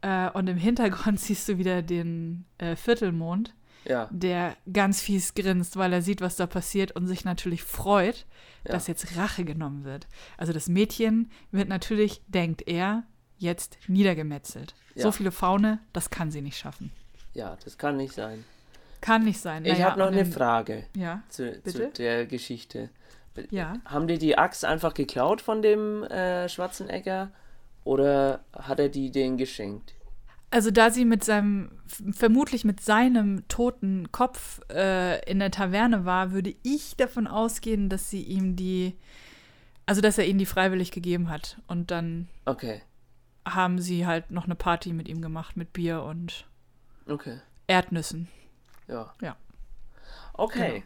äh, 0.00 0.30
und 0.30 0.48
im 0.48 0.56
Hintergrund 0.56 1.20
siehst 1.20 1.48
du 1.48 1.58
wieder 1.58 1.82
den 1.82 2.46
äh, 2.58 2.76
Viertelmond, 2.76 3.54
Ja. 3.84 4.08
der 4.12 4.56
ganz 4.72 5.00
fies 5.00 5.34
grinst, 5.34 5.76
weil 5.76 5.92
er 5.92 6.02
sieht, 6.02 6.20
was 6.20 6.36
da 6.36 6.46
passiert 6.46 6.92
und 6.92 7.06
sich 7.08 7.24
natürlich 7.24 7.62
freut, 7.64 8.26
Ja. 8.64 8.72
dass 8.72 8.86
jetzt 8.86 9.16
Rache 9.16 9.44
genommen 9.44 9.84
wird. 9.84 10.06
Also 10.36 10.52
das 10.52 10.68
Mädchen 10.68 11.30
wird 11.50 11.68
natürlich, 11.68 12.22
denkt 12.28 12.68
er, 12.68 13.02
jetzt 13.38 13.78
niedergemetzelt. 13.88 14.74
Ja. 14.94 15.02
So 15.02 15.12
viele 15.12 15.32
Faune, 15.32 15.80
das 15.92 16.10
kann 16.10 16.30
sie 16.30 16.42
nicht 16.42 16.56
schaffen. 16.58 16.92
Ja, 17.34 17.56
das 17.64 17.76
kann 17.78 17.96
nicht 17.96 18.12
sein. 18.14 18.44
Kann 19.00 19.24
nicht 19.24 19.40
sein. 19.40 19.64
ich 19.64 19.72
Naja, 19.72 19.86
habe 19.90 19.98
noch 19.98 20.06
eine 20.08 20.22
dann- 20.22 20.32
Frage 20.32 20.84
Ja, 20.96 21.22
zu, 21.28 21.60
zu 21.64 21.88
der 21.88 22.26
Geschichte. 22.26 22.88
ja. 23.50 23.74
Haben 23.84 24.06
die 24.06 24.18
die 24.18 24.38
Axt 24.38 24.64
einfach 24.64 24.94
geklaut 24.94 25.40
von 25.40 25.60
dem 25.62 26.04
äh, 26.04 26.48
Schwarzenegger 26.48 27.32
oder 27.82 28.44
hat 28.52 28.78
er 28.78 28.88
die 28.90 29.10
denen 29.10 29.38
geschenkt? 29.38 29.94
Also 30.52 30.70
da 30.70 30.90
sie 30.90 31.06
mit 31.06 31.24
seinem, 31.24 31.70
vermutlich 32.12 32.64
mit 32.64 32.80
seinem 32.80 33.48
toten 33.48 34.12
Kopf 34.12 34.60
äh, 34.70 35.24
in 35.30 35.38
der 35.38 35.50
Taverne 35.50 36.04
war, 36.04 36.32
würde 36.32 36.54
ich 36.62 36.94
davon 36.96 37.26
ausgehen, 37.26 37.88
dass 37.88 38.10
sie 38.10 38.22
ihm 38.22 38.54
die, 38.54 38.94
also 39.86 40.02
dass 40.02 40.18
er 40.18 40.26
ihnen 40.26 40.38
die 40.38 40.44
freiwillig 40.46 40.90
gegeben 40.92 41.30
hat. 41.30 41.56
Und 41.68 41.90
dann 41.90 42.28
Okay, 42.44 42.82
haben 43.48 43.80
sie 43.80 44.06
halt 44.06 44.30
noch 44.30 44.44
eine 44.44 44.54
Party 44.54 44.92
mit 44.92 45.08
ihm 45.08 45.22
gemacht, 45.22 45.56
mit 45.56 45.72
Bier 45.72 46.02
und 46.02 46.46
okay, 47.08 47.40
Erdnüssen. 47.66 48.28
ja. 48.88 49.14
Ja. 49.22 49.36
Okay, 50.34 50.82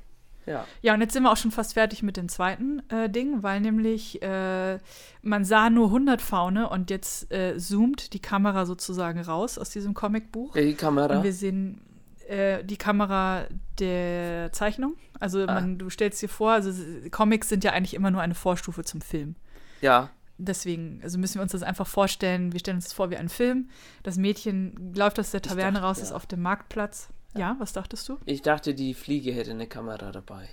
ja. 0.47 0.65
Ja, 0.83 0.95
und 0.95 1.01
jetzt 1.01 1.13
sind 1.13 1.23
wir 1.25 1.33
auch 1.33 1.37
schon 1.37 1.51
fast 1.51 1.75
fertig 1.75 2.03
mit 2.03 2.17
dem 2.17 2.29
zweiten 2.29 2.83
äh, 2.91 3.11
Ding, 3.11 3.43
weil 3.43 3.61
nämlich 3.61 4.23
äh, 4.23 4.79
man 5.23 5.45
sah 5.45 5.71
nur 5.71 5.87
100 5.87 6.23
Faune 6.23 6.69
und 6.69 6.91
jetzt 6.91 7.33
äh, 7.33 7.59
zoomt 7.59 8.13
die 8.13 8.21
Kamera 8.21 8.65
sozusagen 8.65 9.21
raus 9.21 9.59
aus 9.59 9.71
diesem 9.71 9.95
Comicbuch. 9.95 10.55
Die 10.55 10.75
Kamera. 10.75 11.17
Und 11.17 11.25
wir 11.25 11.33
sehen 11.33 11.81
äh, 12.29 12.65
die 12.65 12.77
Kamera 12.77 13.45
der 13.79 14.53
Zeichnung. 14.53 14.97
Also 15.19 15.43
Ah. 15.43 15.55
man, 15.55 15.79
du 15.79 15.91
stellst 15.91 16.23
dir 16.23 16.29
vor, 16.29 16.53
also 16.53 16.73
Comics 17.11 17.49
sind 17.49 17.65
ja 17.65 17.73
eigentlich 17.73 17.95
immer 17.95 18.11
nur 18.11 18.21
eine 18.21 18.35
Vorstufe 18.35 18.85
zum 18.85 19.01
Film. 19.01 19.35
Ja, 19.81 20.11
Deswegen, 20.39 21.01
also 21.03 21.19
müssen 21.19 21.37
wir 21.37 21.43
uns 21.43 21.53
das 21.53 21.63
einfach 21.63 21.87
vorstellen. 21.87 22.53
Wir 22.53 22.61
stellen 22.61 22.77
uns 22.77 22.85
das 22.85 22.93
vor 22.93 23.11
wie 23.11 23.17
einen 23.17 23.31
Film. 23.31 23.71
Das 24.03 24.19
Mädchen 24.19 24.93
läuft 24.95 25.19
aus 25.19 25.31
der 25.31 25.41
Taverne 25.41 25.75
dachte, 25.75 25.87
raus, 25.87 25.99
ist 25.99 26.11
ja. 26.11 26.17
auf 26.17 26.27
dem 26.27 26.43
Marktplatz. 26.43 27.09
Ja, 27.39 27.57
was 27.59 27.73
dachtest 27.73 28.09
du? 28.09 28.19
Ich 28.25 28.43
dachte, 28.43 28.75
die 28.75 28.95
Fliege 28.95 29.33
hätte 29.33 29.51
eine 29.51 29.67
Kamera 29.67 30.13
dabei. 30.13 30.49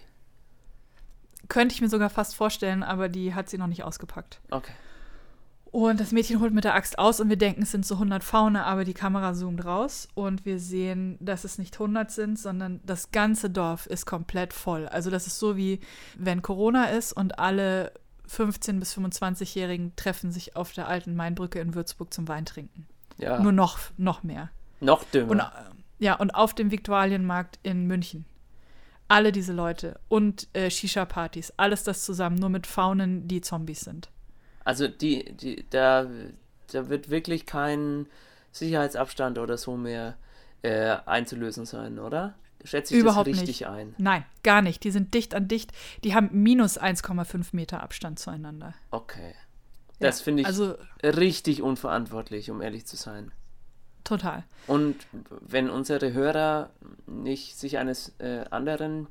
Könnte 1.50 1.76
ich 1.76 1.82
mir 1.82 1.90
sogar 1.90 2.10
fast 2.10 2.36
vorstellen, 2.36 2.84
aber 2.84 3.10
die 3.10 3.34
hat 3.34 3.50
sie 3.50 3.58
noch 3.58 3.68
nicht 3.68 3.84
ausgepackt. 3.84 4.40
Okay. 4.50 4.74
Und 5.74 6.00
das 6.00 6.12
Mädchen 6.12 6.40
holt 6.40 6.54
mit 6.54 6.66
der 6.66 6.76
Axt 6.76 7.00
aus 7.00 7.20
und 7.20 7.30
wir 7.30 7.36
denken, 7.36 7.64
es 7.64 7.72
sind 7.72 7.84
so 7.84 7.96
100 7.96 8.24
Faune, 8.24 8.64
aber 8.64 8.86
die 8.86 8.94
Kamera 8.94 9.34
zoomt 9.34 9.66
raus 9.66 10.08
und 10.14 10.46
wir 10.46 10.60
sehen, 10.60 11.18
dass 11.20 11.46
es 11.46 11.58
nicht 11.58 11.74
100 11.74 12.12
sind, 12.12 12.38
sondern 12.38 12.80
das 12.86 13.10
ganze 13.10 13.50
Dorf 13.50 13.88
ist 13.88 14.06
komplett 14.06 14.54
voll. 14.54 14.88
Also 14.88 15.10
das 15.10 15.26
ist 15.26 15.40
so 15.40 15.58
wie, 15.58 15.80
wenn 16.16 16.44
Corona 16.44 16.86
ist 16.86 17.12
und 17.12 17.40
alle 17.40 17.92
15- 18.30 18.80
bis 18.80 18.96
25-Jährigen 18.96 19.96
treffen 19.96 20.32
sich 20.32 20.56
auf 20.56 20.74
der 20.74 20.88
alten 20.88 21.16
Mainbrücke 21.16 21.60
in 21.60 21.74
Würzburg 21.74 22.14
zum 22.14 22.28
Weintrinken. 22.28 22.86
Ja. 23.18 23.40
Nur 23.40 23.52
noch, 23.52 23.80
noch 23.98 24.22
mehr. 24.22 24.50
noch 24.80 25.04
dümmer. 25.06 25.32
Und, 25.32 25.42
ja, 26.00 26.16
und 26.16 26.32
auf 26.32 26.54
dem 26.54 26.72
Viktualienmarkt 26.72 27.60
in 27.64 27.88
München. 27.88 28.26
Alle 29.08 29.32
diese 29.32 29.54
Leute 29.54 30.00
und 30.08 30.48
äh, 30.54 30.70
Shisha-Partys, 30.70 31.54
alles 31.58 31.84
das 31.84 32.04
zusammen, 32.06 32.38
nur 32.38 32.50
mit 32.50 32.66
Faunen, 32.68 33.28
die 33.28 33.42
Zombies 33.42 33.82
sind. 33.82 34.10
Also 34.64 34.88
die, 34.88 35.34
die, 35.36 35.66
da, 35.70 36.08
da 36.72 36.90
wird 36.90 37.10
wirklich 37.10 37.46
kein 37.46 38.08
Sicherheitsabstand 38.52 39.38
oder 39.38 39.58
so 39.58 39.76
mehr 39.78 40.18
äh, 40.62 40.98
einzulösen 41.06 41.66
sein, 41.66 42.00
oder? 42.00 42.36
Schätze 42.64 42.94
ich 42.94 43.00
Überhaupt 43.02 43.28
das 43.28 43.42
richtig 43.42 43.62
nicht. 43.62 43.68
ein? 43.68 43.94
Nein, 43.98 44.24
gar 44.42 44.62
nicht. 44.62 44.84
Die 44.86 44.92
sind 44.92 45.14
dicht 45.14 45.36
an 45.36 45.50
dicht. 45.50 45.72
Die 46.06 46.16
haben 46.16 46.30
minus 46.32 46.80
1,5 46.80 47.48
Meter 47.52 47.84
Abstand 47.84 48.20
zueinander. 48.20 48.74
Okay. 48.92 49.36
Das 50.00 50.20
Ja, 50.20 50.24
finde 50.24 50.44
ich 50.44 50.48
Also 50.48 50.76
richtig 51.04 51.62
unverantwortlich, 51.62 52.50
um 52.52 52.62
ehrlich 52.62 52.86
zu 52.86 52.96
sein. 52.96 53.32
Total. 54.04 54.44
Und 54.68 54.96
wenn 55.42 55.70
unsere 55.70 56.14
Hörer 56.14 56.70
nicht 57.08 57.58
sich 57.58 57.78
eines 57.78 58.14
äh, 58.20 58.46
anderen 58.50 59.08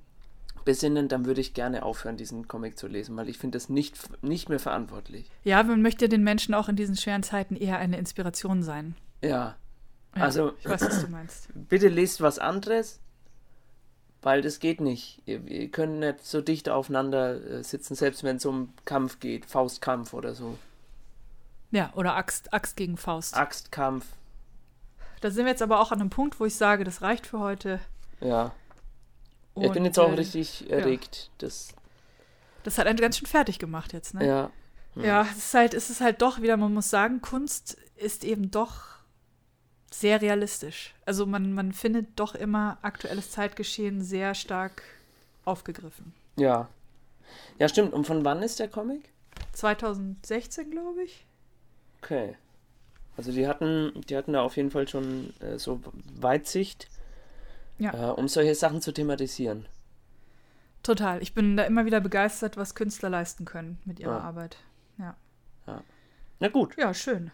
besinnen, 0.64 1.09
dann 1.09 1.24
würde 1.26 1.40
ich 1.40 1.55
gerne 1.55 1.83
aufhören, 1.83 2.16
diesen 2.16 2.46
Comic 2.46 2.78
zu 2.78 2.87
lesen, 2.87 3.16
weil 3.16 3.28
ich 3.28 3.37
finde 3.38 3.57
das 3.57 3.68
nicht, 3.68 3.96
nicht 4.22 4.48
mehr 4.48 4.61
verantwortlich. 4.61 5.28
Ja, 5.44 5.62
man 5.64 5.83
möchte 5.83 6.09
den 6.09 6.22
Menschen 6.22 6.55
auch 6.55 6.68
in 6.68 6.76
diesen 6.76 6.96
schweren 6.96 7.22
Zeiten 7.24 7.57
eher 7.57 7.78
eine 7.78 7.98
Inspiration 7.98 8.62
sein. 8.62 8.94
Ja. 9.22 9.57
Ja, 10.14 10.22
Also- 10.22 10.52
Ich 10.61 10.68
weiß, 10.68 10.83
was 10.83 11.00
du 11.05 11.09
meinst. 11.09 11.48
Bitte 11.68 11.88
lest 11.88 12.20
was 12.20 12.38
anderes, 12.38 13.00
weil 14.20 14.40
das 14.42 14.61
geht 14.61 14.81
nicht. 14.81 15.20
Ihr, 15.26 15.44
ihr 15.48 15.68
könnt 15.70 15.98
nicht 15.98 16.24
so 16.24 16.40
dicht 16.40 16.68
aufeinander 16.68 17.35
äh, 17.44 17.64
sitzen, 17.64 17.94
selbst 17.96 18.22
wenn 18.22 18.37
es 18.37 18.46
um 18.46 18.72
Kampf 18.85 19.18
geht, 19.18 19.46
Faustkampf 19.46 20.12
oder 20.14 20.35
so. 20.35 20.57
Ja, 21.72 21.92
oder 21.96 22.14
Axt, 22.16 22.52
Axt 22.52 22.76
gegen 22.76 22.96
Faust. 22.98 23.35
Axtkampf, 23.37 24.07
Da 25.22 25.30
sind 25.30 25.44
wir 25.44 25.52
jetzt 25.52 25.62
aber 25.62 25.80
auch 25.80 25.92
an 25.92 26.00
einem 26.00 26.11
Punkt, 26.11 26.38
wo 26.40 26.44
ich 26.44 26.56
sage, 26.56 26.85
das 26.85 27.00
reicht 27.00 27.26
für 27.26 27.38
heute. 27.38 27.80
ja. 28.20 28.52
ich 29.54 29.62
Und, 29.68 29.72
bin 29.72 29.85
jetzt 29.85 29.98
auch 29.98 30.11
äh, 30.11 30.14
richtig 30.14 30.68
erregt. 30.68 31.30
Das, 31.38 31.68
Das 32.64 32.76
hat 32.76 32.87
einen 32.87 32.98
ganz 32.98 33.18
schön 33.18 33.26
fertig 33.28 33.58
gemacht 33.58 33.92
jetzt, 33.92 34.14
ne? 34.14 34.26
ja. 34.26 34.50
Ja, 34.94 35.22
es 35.22 35.38
ist 35.38 35.54
halt, 35.54 35.72
es 35.72 35.88
ist 35.88 36.02
halt 36.02 36.20
doch 36.20 36.42
wieder, 36.42 36.58
man 36.58 36.74
muss 36.74 36.90
sagen, 36.90 37.22
Kunst 37.22 37.78
ist 37.96 38.24
eben 38.24 38.50
doch 38.50 38.98
sehr 39.90 40.20
realistisch. 40.20 40.94
Also 41.06 41.24
man, 41.24 41.54
man 41.54 41.72
findet 41.72 42.08
doch 42.16 42.35
immer 42.35 42.76
aktuelles 42.82 43.30
Zeitgeschehen 43.30 44.02
sehr 44.02 44.35
stark 44.35 44.82
aufgegriffen. 45.46 46.12
Ja. 46.37 46.68
Ja, 47.58 47.68
stimmt. 47.68 47.94
Und 47.94 48.06
von 48.06 48.24
wann 48.24 48.42
ist 48.42 48.58
der 48.58 48.68
Comic? 48.68 49.08
2016, 49.52 50.70
glaube 50.70 51.04
ich. 51.04 51.26
Okay. 52.02 52.37
Also 53.16 53.31
die 53.33 53.46
hatten, 53.46 53.92
die 54.09 54.16
hatten 54.16 54.33
da 54.33 54.42
auf 54.42 54.57
jeden 54.57 54.70
Fall 54.70 54.88
schon 54.88 55.33
äh, 55.40 55.59
so 55.59 55.81
Weitsicht, 56.18 56.88
Ja. 57.79 58.11
äh, 58.11 58.12
um 58.12 58.27
solche 58.29 58.55
Sachen 58.55 58.81
zu 58.81 58.92
thematisieren. 58.92 59.66
Total. 60.83 61.22
Ich 61.22 61.35
bin 61.35 61.57
da 61.57 61.64
immer 61.64 61.85
wieder 61.85 62.01
begeistert, 62.01 62.57
was 62.57 62.75
Künstler 62.75 63.11
leisten 63.11 63.44
können 63.44 63.79
mit 63.85 64.01
ihrer 64.01 64.18
Ja. 64.18 64.20
Arbeit. 64.20 64.57
Ja. 64.98 65.16
Na 66.40 66.48
gut. 66.48 66.77
Ja, 66.77 66.92
schön. 66.92 67.31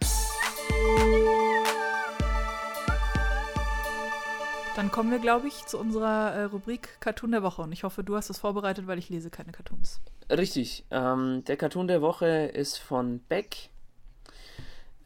Dann 4.75 4.91
kommen 4.91 5.11
wir, 5.11 5.19
glaube 5.19 5.47
ich, 5.47 5.65
zu 5.65 5.77
unserer 5.77 6.31
äh, 6.33 6.43
Rubrik 6.43 7.01
Cartoon 7.01 7.31
der 7.31 7.43
Woche. 7.43 7.61
Und 7.63 7.71
ich 7.71 7.83
hoffe, 7.83 8.03
du 8.03 8.15
hast 8.15 8.29
es 8.29 8.37
vorbereitet, 8.37 8.87
weil 8.87 8.97
ich 8.99 9.09
lese 9.09 9.29
keine 9.29 9.51
Cartoons. 9.51 9.99
Richtig. 10.29 10.85
Ähm, 10.91 11.43
der 11.45 11.57
Cartoon 11.57 11.87
der 11.87 12.01
Woche 12.01 12.27
ist 12.27 12.77
von 12.77 13.19
Beck. 13.27 13.69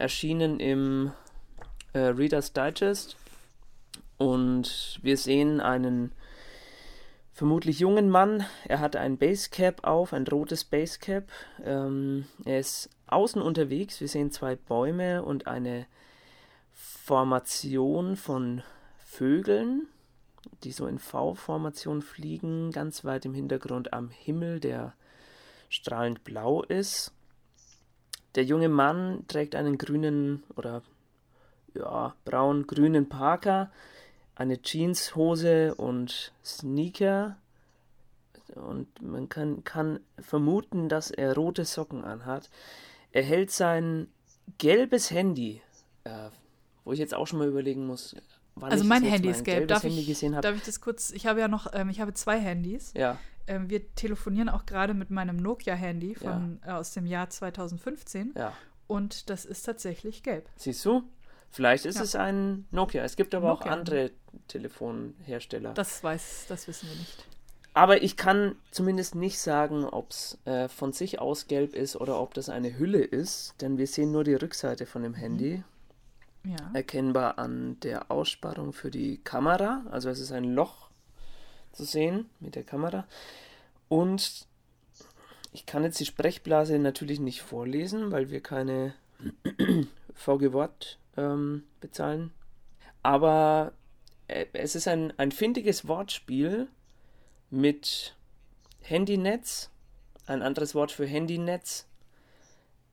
Erschienen 0.04 0.60
im 0.60 1.14
äh, 1.94 2.00
Reader's 2.00 2.52
Digest. 2.52 3.16
Und 4.18 5.00
wir 5.02 5.16
sehen 5.16 5.62
einen 5.62 6.12
vermutlich 7.32 7.80
jungen 7.80 8.10
Mann. 8.10 8.46
Er 8.66 8.82
hat 8.82 8.98
ein 8.98 9.18
Basecap 9.18 9.86
auf, 9.86 10.12
ein 10.12 10.28
rotes 10.28 10.66
Basecap. 10.66 11.32
Ähm, 11.64 12.26
er 12.44 12.60
ist 12.60 12.90
außen 13.08 13.42
unterwegs. 13.42 14.02
Wir 14.02 14.10
sehen 14.10 14.30
zwei 14.30 14.58
Bäume 14.58 15.24
und 15.24 15.48
eine 15.48 15.88
Formation 16.74 18.18
von 18.18 18.62
Vögeln, 18.98 19.88
die 20.66 20.74
so 20.74 20.86
in 20.86 21.00
V-Formation 21.00 22.02
fliegen, 22.02 22.72
ganz 22.72 23.06
weit 23.06 23.24
im 23.24 23.34
Hintergrund 23.34 23.94
am 23.94 24.10
Himmel, 24.10 24.60
der 24.60 24.96
strahlend 25.70 26.26
blau 26.26 26.62
ist. 26.62 27.14
Der 28.36 28.44
junge 28.44 28.70
Mann 28.70 29.26
trägt 29.28 29.56
einen 29.56 29.78
grünen 29.78 30.44
oder 30.56 30.82
ja, 31.74 32.16
braun-grünen 32.26 33.10
Parker, 33.10 33.72
eine 34.36 34.62
Jeanshose 34.62 35.76
und 35.76 36.32
Sneaker. 36.44 37.38
Und 38.56 39.02
man 39.02 39.30
kann, 39.30 39.64
kann 39.64 40.00
vermuten, 40.20 40.90
dass 40.90 41.12
er 41.12 41.36
rote 41.36 41.66
Socken 41.66 42.04
anhat. 42.04 42.50
Er 43.12 43.24
hält 43.24 43.52
sein 43.52 44.08
gelbes 44.58 45.12
Handy, 45.12 45.62
äh, 46.04 46.30
wo 46.84 46.94
ich 46.94 47.00
jetzt 47.00 47.14
auch 47.14 47.28
schon 47.28 47.40
mal 47.40 47.48
überlegen 47.48 47.88
muss. 47.88 48.16
wann 48.56 48.72
Also 48.72 48.84
ich 48.84 48.90
mein 48.90 49.04
das 49.04 49.12
Handy 49.12 49.30
ist 49.30 49.44
gelb. 49.44 49.68
Darf 49.68 49.84
Handy 49.84 50.02
ich, 50.02 50.08
gesehen 50.08 50.36
habe. 50.36 50.48
darf 50.48 50.56
ich 50.56 50.64
das 50.64 50.82
kurz? 50.82 51.12
Ich 51.12 51.26
habe 51.26 51.40
ja 51.40 51.48
noch, 51.48 51.68
ähm, 51.74 51.90
ich 51.90 52.02
habe 52.02 52.14
zwei 52.14 52.40
Handys. 52.40 52.94
Ja, 52.96 53.18
Ähm, 53.48 53.70
wir 53.70 53.94
telefonieren 53.96 54.50
auch 54.50 54.66
gerade 54.66 54.94
mit 54.94 55.10
meinem 55.12 55.38
Nokia-Handy 55.38 56.16
von 56.16 56.60
äh, 56.66 56.72
aus 56.72 56.92
dem 56.94 57.06
Jahr 57.06 57.30
2015 57.30 58.34
ja. 58.38 58.54
und 58.88 59.30
das 59.30 59.46
ist 59.46 59.64
tatsächlich 59.64 60.24
gelb. 60.24 60.48
Siehst 60.56 60.86
du? 60.86 61.04
Vielleicht 61.50 61.86
ist 61.86 61.98
Ja. 61.98 62.04
es 62.04 62.16
ein 62.16 62.66
Nokia. 62.72 63.04
Es 63.04 63.16
gibt 63.16 63.36
aber 63.36 63.52
auch 63.52 63.60
Nokia. 63.60 63.74
andere 63.74 64.12
Telefonhersteller. 64.48 65.74
Das 65.74 66.04
weiß, 66.04 66.46
das 66.48 66.68
wissen 66.68 66.90
wir 66.90 66.96
nicht. 66.96 67.26
aber 67.76 68.02
ich 68.04 68.18
kann 68.18 68.56
zumindest 68.72 69.16
nicht 69.16 69.40
sagen, 69.40 69.84
ob 69.86 70.12
es 70.12 70.38
äh, 70.46 70.68
von 70.68 70.94
sich 70.94 71.20
aus 71.20 71.48
gelb 71.48 71.76
ist 71.76 71.96
oder 71.96 72.20
ob 72.20 72.34
das 72.34 72.50
eine 72.50 72.78
Hülle 72.78 73.04
ist, 73.04 73.56
denn 73.62 73.78
wir 73.78 73.88
sehen 73.88 74.12
nur 74.12 74.24
die 74.24 74.36
Rückseite 74.36 74.86
von 74.86 75.04
dem 75.04 75.14
Handy. 75.16 75.64
Ja. 76.46 76.58
Erkennbar 76.74 77.40
an 77.40 77.80
der 77.82 78.12
Aussparung 78.12 78.74
für 78.74 78.92
die 78.92 79.18
Kamera. 79.24 79.84
Also 79.92 80.10
es 80.10 80.20
ist 80.20 80.32
ein 80.34 80.44
Loch 80.44 80.90
zu 81.74 81.84
sehen 81.84 82.30
mit 82.40 82.56
der 82.56 82.64
Kamera. 82.64 83.06
Und 83.90 84.48
ich 85.52 85.66
kann 85.66 85.84
jetzt 85.84 86.00
die 86.00 86.06
Sprechblase 86.06 86.80
natürlich 86.80 87.20
nicht 87.20 87.42
vorlesen, 87.42 88.12
weil 88.12 88.30
wir 88.32 88.42
keine 88.42 88.94
VG 90.14 90.54
Wort 90.54 90.98
ähm, 91.18 91.64
bezahlen. 91.82 92.32
Aber 93.04 93.74
äh, 94.28 94.46
es 94.54 94.76
ist 94.76 94.88
ein, 94.88 95.14
ein 95.18 95.32
findiges 95.32 95.88
Wortspiel 95.88 96.68
mit 97.50 98.16
Handynetz, 98.82 99.70
ein 100.26 100.42
anderes 100.42 100.74
Wort 100.74 100.92
für 100.92 101.06
Handynetz, 101.06 101.86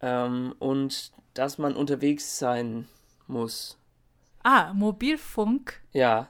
ähm, 0.02 0.54
und 0.58 1.12
dass 1.34 1.58
man 1.58 1.76
unterwegs 1.76 2.38
sein 2.38 2.88
muss. 3.26 3.78
Ah, 4.42 4.72
Mobilfunk, 4.72 5.80
Ja. 5.92 6.28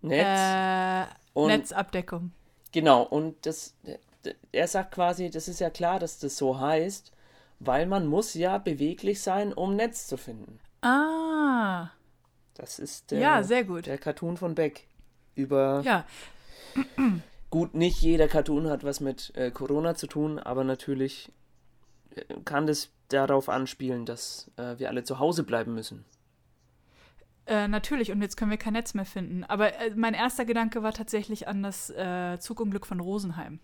Netz. 0.00 0.22
äh, 0.24 1.21
und 1.34 1.48
Netzabdeckung. 1.48 2.32
Genau, 2.72 3.02
und 3.02 3.44
das, 3.46 3.74
er 4.50 4.68
sagt 4.68 4.92
quasi, 4.94 5.30
das 5.30 5.48
ist 5.48 5.60
ja 5.60 5.70
klar, 5.70 5.98
dass 5.98 6.18
das 6.18 6.36
so 6.36 6.58
heißt, 6.58 7.12
weil 7.60 7.86
man 7.86 8.06
muss 8.06 8.34
ja 8.34 8.58
beweglich 8.58 9.20
sein, 9.20 9.52
um 9.52 9.76
Netz 9.76 10.06
zu 10.06 10.16
finden. 10.16 10.58
Ah, 10.80 11.90
Das 12.54 12.78
ist 12.78 13.10
der, 13.10 13.20
ja, 13.20 13.42
sehr 13.42 13.64
gut. 13.64 13.86
der 13.86 13.98
Cartoon 13.98 14.36
von 14.36 14.54
Beck. 14.54 14.86
Über, 15.34 15.82
Ja, 15.84 16.04
gut, 17.50 17.74
nicht 17.74 18.00
jeder 18.00 18.28
Cartoon 18.28 18.68
hat 18.68 18.84
was 18.84 19.00
mit 19.00 19.32
äh, 19.36 19.50
Corona 19.50 19.94
zu 19.94 20.06
tun, 20.06 20.38
aber 20.38 20.64
natürlich 20.64 21.30
äh, 22.14 22.22
kann 22.44 22.66
das 22.66 22.90
darauf 23.08 23.48
anspielen, 23.48 24.06
dass 24.06 24.50
äh, 24.56 24.78
wir 24.78 24.88
alle 24.88 25.04
zu 25.04 25.18
Hause 25.18 25.42
bleiben 25.44 25.74
müssen. 25.74 26.04
Äh, 27.46 27.68
natürlich. 27.68 28.10
Und 28.12 28.22
jetzt 28.22 28.36
können 28.36 28.50
wir 28.50 28.58
kein 28.58 28.72
Netz 28.74 28.94
mehr 28.94 29.04
finden. 29.04 29.44
Aber 29.44 29.74
äh, 29.80 29.92
mein 29.96 30.14
erster 30.14 30.44
Gedanke 30.44 30.82
war 30.82 30.92
tatsächlich 30.92 31.48
an 31.48 31.62
das 31.62 31.90
äh, 31.90 32.38
Zugunglück 32.38 32.86
von 32.86 33.00
Rosenheim. 33.00 33.58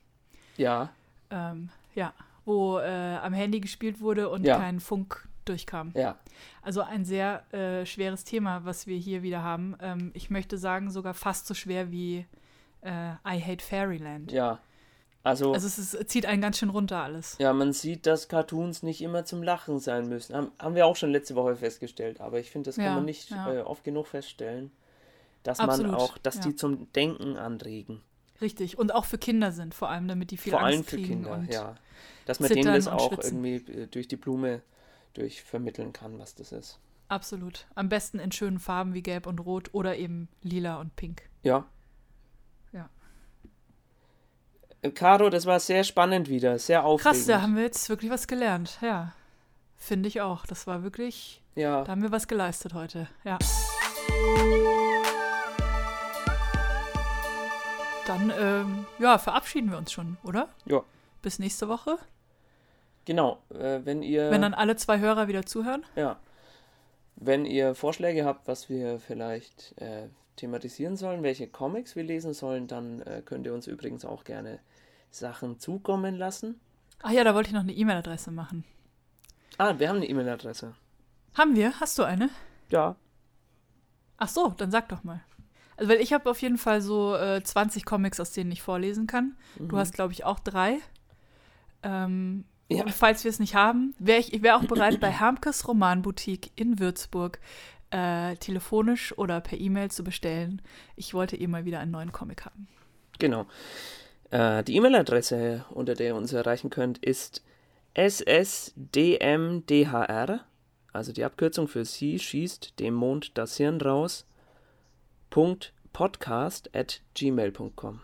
Ja, 0.57 0.91
Ähm, 1.31 1.69
ja, 1.95 2.13
wo 2.45 2.79
äh, 2.79 3.17
am 3.17 3.33
Handy 3.35 3.61
gespielt 3.61 4.01
wurde 4.01 4.29
und 4.31 4.45
Ja. 4.45 4.57
kein 4.59 4.81
Funk 4.81 5.29
durchkam. 5.45 5.93
Ja. 5.95 6.17
Also 6.63 6.83
ein 6.83 7.05
sehr 7.05 7.45
äh, 7.53 7.85
schweres 7.87 8.25
Thema, 8.25 8.65
was 8.65 8.87
wir 8.87 8.97
hier 8.97 9.23
wieder 9.23 9.43
haben. 9.43 9.77
Ähm, 9.81 10.11
ich 10.15 10.31
möchte 10.31 10.57
sagen, 10.59 10.91
sogar 10.91 11.15
fast 11.15 11.47
so 11.47 11.55
schwer 11.55 11.91
wie 11.91 12.27
I 12.85 13.43
Hate 13.43 13.63
Fairyland. 13.65 14.31
Ja. 14.31 14.61
Also, 15.25 15.53
Also 15.53 15.67
es 15.67 15.79
ist, 15.79 16.09
zieht 16.11 16.27
einen 16.27 16.41
ganz 16.41 16.59
schön 16.59 16.71
runter 16.71 17.03
alles. 17.03 17.37
ja, 17.39 17.53
man 17.53 17.73
sieht, 17.73 18.07
dass 18.07 18.29
Cartoons 18.29 18.83
nicht 18.83 19.03
immer 19.03 19.25
zum 19.25 19.43
Lachen 19.43 19.79
sein 19.79 20.09
müssen. 20.09 20.35
Haben, 20.35 20.53
haben 20.59 20.75
wir 20.75 20.87
auch 20.87 20.97
schon 20.97 21.11
letzte 21.11 21.35
Woche 21.35 21.57
festgestellt, 21.57 22.21
aber 22.21 22.39
ich 22.41 22.51
finde, 22.51 22.69
das 22.69 22.77
kann 22.77 22.85
Ja, 22.85 22.95
man 22.95 23.05
nicht 23.05 23.31
ja. 23.31 23.53
äh, 23.53 23.61
oft 23.61 23.85
genug 23.85 24.07
feststellen, 24.07 24.71
dass 25.43 25.61
Absolut, 25.61 25.93
man 25.93 26.01
auch, 26.01 26.19
dass 26.19 26.37
ja. 26.37 26.43
die 26.43 26.57
zum 26.57 26.91
Denken 26.93 27.37
anregen. 27.37 28.01
Richtig. 28.41 28.79
Und 28.79 28.95
auch 28.95 29.05
für 29.05 29.19
Kinder 29.19 29.51
sind, 29.53 29.75
vor 29.75 29.89
allem, 29.89 30.07
damit 30.09 30.31
die 30.31 30.37
viel 30.37 30.53
Vor 30.53 30.61
allem 30.63 30.79
Angst 30.79 30.91
für 30.91 30.97
kriegen. 30.97 31.25
Kinder, 31.25 31.45
ja. 31.51 31.75
Dass 32.25 32.39
man 32.41 32.51
denen 32.51 32.73
das 32.73 32.87
auch 32.87 33.13
schwitzen. 33.13 33.45
irgendwie 33.45 33.73
äh, 33.73 33.87
durch 33.89 34.07
die 34.09 34.17
Blume 34.17 34.63
durch 35.15 35.43
vermitteln 35.43 35.93
kann, 35.93 36.19
was 36.19 36.37
das 36.37 36.53
ist. 36.53 36.79
Absolut. 37.09 37.67
Am 37.75 37.89
besten 37.89 38.19
in 38.21 38.31
schönen 38.31 38.61
Farben 38.61 38.95
wie 38.95 39.03
Gelb 39.03 39.27
und 39.27 39.41
Rot 39.41 39.71
oder 39.75 39.97
eben 39.97 40.29
Lila 40.43 40.79
und 40.81 40.95
Pink. 40.95 41.23
Ja. 41.43 41.67
Äh, 44.68 44.68
Caro, 44.95 45.29
das 45.29 45.45
war 45.45 45.59
sehr 45.59 45.83
spannend 45.83 46.29
wieder, 46.29 46.59
sehr 46.59 46.85
aufregend. 46.85 47.17
Krass, 47.17 47.27
da 47.27 47.43
haben 47.43 47.57
wir 47.57 47.65
jetzt 47.65 47.89
wirklich 47.89 48.11
was 48.11 48.29
gelernt. 48.29 48.79
Ja. 48.81 49.13
Finde 49.77 50.09
ich 50.09 50.21
auch. 50.21 50.47
Das 50.47 50.67
war 50.67 50.83
wirklich, 50.83 51.43
ja. 51.57 51.83
da 51.83 51.93
haben 51.93 52.03
wir 52.03 52.13
was 52.13 52.29
geleistet 52.29 52.75
heute. 52.75 53.09
Ja. 53.25 53.39
Dann, 58.07 58.33
ähm, 58.39 58.87
ja, 58.99 59.19
verabschieden 59.19 59.71
wir 59.71 59.79
uns 59.79 59.93
schon, 59.93 60.17
oder? 60.23 60.49
Ja. 60.65 60.83
Bis 61.23 61.39
nächste 61.39 61.69
Woche. 61.69 61.99
Genau, 63.05 63.39
äh, 63.51 63.81
wenn 63.85 64.03
ihr 64.03 64.31
Wenn 64.31 64.43
dann 64.43 64.55
alle 64.55 64.77
zwei 64.77 64.99
Hörer 65.01 65.29
wieder 65.29 65.45
zuhören. 65.45 65.85
ja, 65.97 66.19
wenn 67.17 67.45
ihr 67.47 67.75
Vorschläge 67.75 68.25
habt, 68.25 68.47
was 68.47 68.69
wir 68.69 69.01
vielleicht 69.01 69.75
äh, 69.81 70.09
thematisieren 70.39 70.97
sollen, 70.97 71.23
welche 71.23 71.47
Comics 71.49 71.95
wir 71.97 72.03
lesen 72.05 72.33
sollen, 72.33 72.67
dann 72.67 73.03
äh, 73.03 73.23
könnt 73.25 73.47
ihr 73.47 73.53
uns 73.55 73.67
übrigens 73.67 74.05
auch 74.05 74.25
gerne 74.25 74.59
Sachen 75.11 75.59
zukommen 75.59 76.17
lassen. 76.17 76.59
Ach 77.03 77.11
ja, 77.11 77.25
da 77.25 77.35
wollte 77.35 77.49
ich 77.49 77.55
noch 77.55 77.63
eine 77.63 77.73
E-Mail-Adresse 77.73 78.31
machen. 78.31 78.65
Ah, 79.59 79.75
wir 79.79 79.89
haben 79.89 79.97
eine 79.97 80.07
E-Mail-Adresse. 80.09 80.75
Haben 81.35 81.55
wir? 81.57 81.79
Hast 81.81 81.99
du 81.99 82.03
eine? 82.05 82.31
Ja. 82.71 82.97
Ach 84.17 84.29
so, 84.29 84.49
dann 84.57 84.71
sag 84.71 84.89
doch 84.89 85.05
mal. 85.05 85.21
Also, 85.77 85.91
weil 85.91 86.01
ich 86.01 86.13
habe 86.13 86.29
auf 86.29 86.41
jeden 86.43 86.59
Fall 86.59 86.81
so 86.81 87.15
äh, 87.17 87.43
20 87.43 87.85
Comics, 87.85 88.19
aus 88.19 88.33
denen 88.33 88.51
ich 88.51 88.63
vorlesen 88.63 89.07
kann. 89.07 89.37
Du 89.59 89.77
hast, 89.79 89.95
glaube 89.95 90.13
ich, 90.13 90.25
auch 90.25 90.41
drei. 90.41 90.79
Ähm, 91.83 92.45
Ja. 92.69 92.83
Und 92.85 92.93
falls 92.93 93.25
wir 93.25 93.31
es 93.31 93.39
nicht 93.39 93.55
haben, 93.55 93.95
wäre 93.99 94.19
ich, 94.21 94.33
ich 94.33 94.43
wäre 94.43 94.57
auch 94.57 94.65
bereit, 94.65 95.01
bei 95.01 95.11
Hermkes 95.11 95.67
Romanboutique 95.69 96.51
in 96.57 96.79
Würzburg 96.81 97.39
äh, 97.91 98.37
telefonisch 98.37 99.17
oder 99.17 99.41
per 99.41 99.59
E-Mail 99.59 99.91
zu 99.91 100.05
bestellen. 100.05 100.63
Ich 100.97 101.15
wollte 101.15 101.37
eh 101.37 101.47
mal 101.47 101.65
wieder 101.65 101.81
einen 101.81 101.93
neuen 101.93 102.13
Comic 102.13 102.45
haben. 102.45 102.69
Genau. 103.19 103.47
Äh, 104.31 104.63
die 104.65 104.77
E-Mail-Adresse, 104.77 105.65
unter 105.71 105.95
der 105.95 106.09
ihr 106.09 106.15
uns 106.15 106.33
erreichen 106.33 106.71
könnt, 106.71 106.99
ist 106.99 107.43
ssdmdhr, 107.97 108.81
also 110.93 111.13
die 111.13 111.25
Abkürzung 111.25 111.69
für 111.69 111.85
Sie 111.85 112.19
schießt 112.19 112.79
dem 112.79 112.95
Mond 112.95 113.37
das 113.37 113.57
Hirn 113.57 113.81
raus, 113.81 114.27
Punkt 115.31 115.73
podcast 115.93 116.75
at 116.75 117.01
gmail.com. 117.15 118.01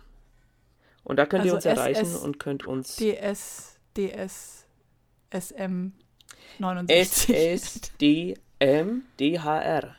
Und 1.04 1.16
da 1.18 1.26
könnt 1.26 1.44
ihr 1.44 1.54
Also 1.54 1.68
uns 1.68 1.78
erreichen 1.78 2.06
SS 2.06 2.16
und 2.16 2.40
könnt 2.40 2.66
uns 2.66 2.96
DS, 2.96 3.78
DS, 3.96 4.66
SM 5.30 5.92
69. 6.58 8.34
ssdmdhr. 8.64 9.96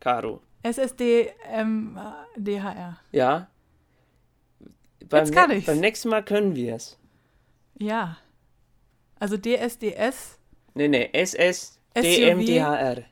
Caro. 0.00 0.40
SSD, 0.62 1.32
ähm, 1.50 1.98
DHR. 2.36 2.98
Ja. 3.10 3.48
Beim, 5.08 5.24
Jetzt 5.24 5.34
kann 5.34 5.50
ich's. 5.50 5.66
beim 5.66 5.80
nächsten 5.80 6.08
Mal 6.08 6.22
können 6.24 6.54
wir 6.54 6.76
es. 6.76 6.96
Ja. 7.78 8.16
Also 9.18 9.36
DSDS, 9.36 10.38
Nee, 10.74 10.88
nee, 10.88 11.10
ssdmdhr. 11.24 13.02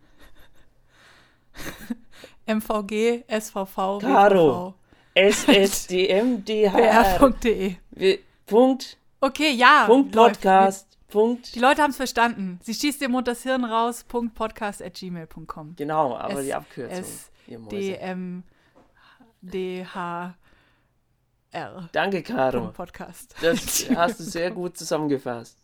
MVG, 2.46 3.24
SVV, 3.28 3.98
Caro. 4.00 4.74
Ssdmdhr. 5.14 6.72
Wir- 7.90 8.18
Punkt, 8.46 8.96
Okay, 9.20 9.50
ja. 9.52 9.84
Punkt. 9.86 10.12
Podcast, 10.14 10.89
Punkt. 11.10 11.54
Die 11.54 11.58
Leute 11.60 11.82
haben 11.82 11.90
es 11.90 11.96
verstanden. 11.96 12.58
Sie 12.62 12.74
schießt 12.74 13.00
dem 13.00 13.12
Mund 13.12 13.28
das 13.28 13.42
Hirn 13.42 13.64
raus. 13.64 14.04
Punkt 14.04 14.34
podcast 14.34 14.82
at 14.82 14.94
gmail.com. 14.94 15.76
Genau, 15.76 16.16
aber 16.16 16.38
S- 16.40 16.44
die 16.46 16.54
Abkürzung. 16.54 16.98
S-. 16.98 17.30
D, 17.46 17.94
M, 17.96 18.44
D, 19.40 19.84
H, 19.84 20.34
R. 21.50 21.88
Danke, 21.92 22.22
Caro. 22.22 22.60
Punkt 22.60 22.74
Podcast. 22.76 23.34
Das 23.42 23.88
hast 23.94 24.20
du 24.20 24.24
sehr 24.24 24.50
gut 24.52 24.76
zusammengefasst. 24.78 25.58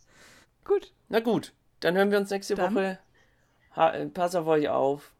Gut. 0.65 0.91
Na 1.07 1.21
gut, 1.21 1.53
dann 1.79 1.95
hören 1.95 2.11
wir 2.11 2.17
uns 2.17 2.29
nächste 2.29 2.55
Dann. 2.55 2.75
Woche. 2.75 2.99
Ha 3.75 3.91
äh, 3.91 4.05
pass 4.07 4.35
auf 4.35 4.47
euch 4.47 4.67
auf. 4.67 5.13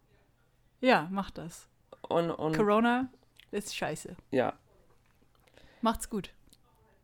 Ja, 0.81 1.07
macht 1.09 1.37
das. 1.37 1.67
Und, 2.09 2.31
und 2.31 2.55
Corona 2.55 3.09
ist 3.51 3.75
scheiße. 3.75 4.15
ja, 4.31 4.53
Macht's 5.81 6.09
gut. 6.09 6.31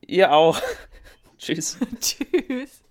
ihr 0.02 0.32
auch. 0.34 0.60
Tschüss. 1.38 1.78
Tschüss. 2.02 2.82